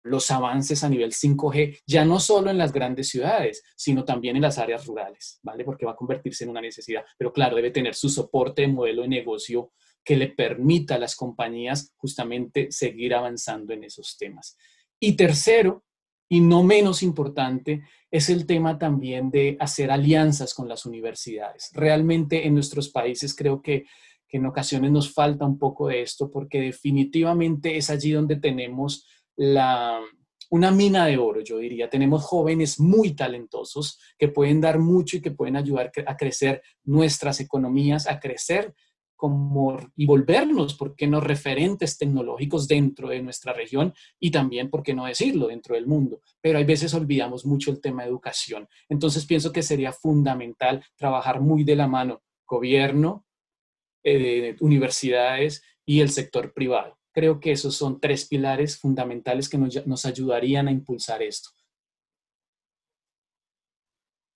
los 0.07 0.31
avances 0.31 0.83
a 0.85 0.89
nivel 0.89 1.13
5G, 1.13 1.81
ya 1.87 2.05
no 2.05 2.21
solo 2.21 2.51
en 2.51 2.59
las 2.59 2.73
grandes 2.73 3.09
ciudades, 3.09 3.63
sino 3.77 4.05
también 4.05 4.37
en 4.37 4.43
las 4.43 4.59
áreas 4.59 4.87
rurales, 4.87 5.41
¿vale? 5.43 5.65
Porque 5.65 5.87
va 5.87 5.93
a 5.93 5.97
convertirse 5.97 6.45
en 6.45 6.51
una 6.51 6.61
necesidad. 6.61 7.05
Pero 7.19 7.33
claro, 7.33 7.57
debe 7.57 7.71
tener 7.71 7.95
su 7.95 8.09
soporte 8.09 8.63
de 8.63 8.69
modelo 8.69 9.03
de 9.03 9.09
negocio 9.09 9.73
que 10.05 10.17
le 10.17 10.29
permita 10.29 10.95
a 10.95 10.99
las 10.99 11.17
compañías 11.17 11.93
justamente 11.97 12.71
seguir 12.71 13.15
avanzando 13.15 13.75
en 13.75 13.85
esos 13.85 14.17
temas. 14.17 14.57
Y 15.01 15.17
tercero, 15.17 15.85
y 16.29 16.41
no 16.41 16.63
menos 16.63 17.03
importante, 17.03 17.83
es 18.11 18.31
el 18.31 18.47
tema 18.47 18.79
también 18.79 19.31
de 19.31 19.57
hacer 19.61 19.91
alianzas 19.91 20.55
con 20.55 20.69
las 20.69 20.87
universidades. 20.87 21.71
Realmente 21.73 22.47
en 22.47 22.55
nuestros 22.55 22.89
países 22.89 23.35
creo 23.35 23.61
que, 23.61 23.85
en 24.29 24.45
ocasiones 24.45 24.91
nos 24.91 25.15
falta 25.15 25.47
un 25.47 25.59
poco 25.59 25.89
de 25.89 26.03
esto 26.03 26.31
porque 26.31 26.61
definitivamente 26.61 27.79
es 27.79 27.89
allí 27.89 28.11
donde 28.11 28.37
tenemos 28.37 29.07
la, 29.37 30.01
una 30.51 30.71
mina 30.71 31.07
de 31.07 31.19
oro, 31.19 31.41
yo 31.41 31.59
diría. 31.59 31.89
Tenemos 31.91 32.25
jóvenes 32.25 32.81
muy 32.81 33.15
talentosos 33.15 34.01
que 34.19 34.29
pueden 34.29 34.61
dar 34.61 34.79
mucho 34.79 35.17
y 35.17 35.23
que 35.23 35.31
pueden 35.31 35.57
ayudar 35.57 35.93
a 36.07 36.17
crecer 36.17 36.63
nuestras 36.85 37.41
economías, 37.41 38.07
a 38.07 38.21
crecer 38.21 38.75
como 39.17 39.79
y 39.97 40.05
volvernos, 40.07 40.75
¿por 40.75 40.95
qué 40.95 41.07
no?, 41.07 41.21
referentes 41.21 41.97
tecnológicos 41.97 42.69
dentro 42.69 43.09
de 43.09 43.23
nuestra 43.23 43.55
región 43.55 43.95
y 44.21 44.31
también, 44.31 44.69
¿por 44.69 44.83
qué 44.83 44.95
no 44.95 45.07
decirlo?, 45.07 45.49
dentro 45.49 45.75
del 45.75 45.87
mundo. 45.87 46.21
Pero 46.41 46.59
hay 46.59 46.65
veces 46.65 46.93
olvidamos 46.93 47.47
mucho 47.47 47.71
el 47.71 47.81
tema 47.81 48.03
de 48.03 48.11
educación. 48.11 48.69
Entonces 48.89 49.25
pienso 49.25 49.53
que 49.53 49.63
sería 49.63 49.93
fundamental 49.93 50.85
trabajar 50.97 51.41
muy 51.41 51.65
de 51.65 51.77
la 51.77 51.89
mano 51.89 52.23
gobierno, 52.47 53.25
eh, 54.05 54.55
universidades 54.61 55.63
y 55.85 56.01
el 56.01 56.11
sector 56.11 56.53
privado. 56.53 56.96
Creo 57.17 57.41
que 57.41 57.53
esos 57.53 57.75
son 57.75 57.99
tres 57.99 58.29
pilares 58.29 58.79
fundamentales 58.79 59.49
que 59.49 59.57
nos, 59.57 60.05
ayudarían 60.05 60.69
a 60.69 60.71
impulsar 60.71 61.23
esto. 61.23 61.49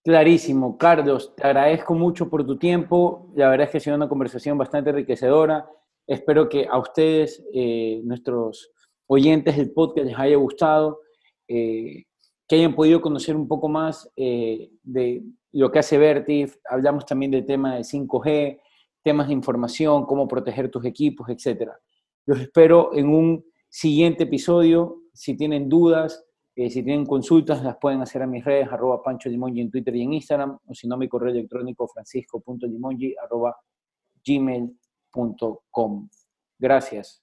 Clarísimo, 0.03 0.79
Carlos, 0.79 1.37
te 1.37 1.47
agradezco 1.47 1.93
mucho 1.93 2.31
por 2.31 2.47
tu 2.47 2.57
tiempo. 2.57 3.31
La 3.35 3.51
verdad 3.51 3.67
es 3.67 3.73
que 3.73 3.77
ha 3.77 3.81
sido 3.83 3.97
una 3.97 4.09
conversación 4.09 4.57
bastante 4.57 4.89
enriquecedora. 4.89 5.69
Espero 6.07 6.49
que 6.49 6.67
a 6.71 6.79
ustedes, 6.79 7.45
eh, 7.53 8.01
nuestros 8.03 8.73
oyentes 9.09 9.59
del 9.59 9.73
podcast, 9.73 10.07
les 10.07 10.19
haya 10.19 10.37
gustado, 10.37 11.01
eh, 11.49 12.05
que 12.49 12.57
hayan 12.57 12.75
podido 12.75 13.03
conocer 13.03 13.37
un 13.37 13.47
poco 13.47 13.69
más 13.69 14.11
eh, 14.17 14.71
de 14.83 15.23
lo 15.53 15.71
que 15.71 15.81
hace 15.81 15.99
Vertif. 15.99 16.57
Hablamos 16.65 17.05
también 17.05 17.31
del 17.31 17.45
tema 17.45 17.77
de 17.77 17.85
5G, 17.85 18.59
temas 19.03 19.27
de 19.27 19.35
información, 19.35 20.07
cómo 20.07 20.27
proteger 20.27 20.71
tus 20.71 20.87
equipos, 20.87 21.29
etcétera. 21.29 21.79
Los 22.27 22.41
espero 22.41 22.95
en 22.95 23.09
un 23.09 23.45
siguiente 23.69 24.25
episodio. 24.25 25.03
Si 25.13 25.37
tienen 25.37 25.69
dudas, 25.69 26.25
eh, 26.57 26.69
si 26.71 26.83
tienen 26.83 27.07
consultas, 27.07 27.63
las 27.63 27.77
pueden 27.79 28.01
hacer 28.03 28.23
a 28.23 28.27
mis 28.27 28.45
redes, 28.45 28.69
arroba 28.71 29.03
Pancho 29.03 29.29
Limongi 29.29 29.61
en 29.61 29.71
Twitter 29.71 29.95
y 29.97 30.03
en 30.03 30.13
Instagram, 30.15 30.59
o 30.67 30.75
si 30.75 30.89
no, 30.89 30.97
mi 30.97 31.09
correo 31.09 31.31
electrónico 31.31 31.89
francisco.limongi 31.89 33.15
arroba 33.17 33.57
gmail.com. 34.25 36.09
Gracias. 36.59 37.23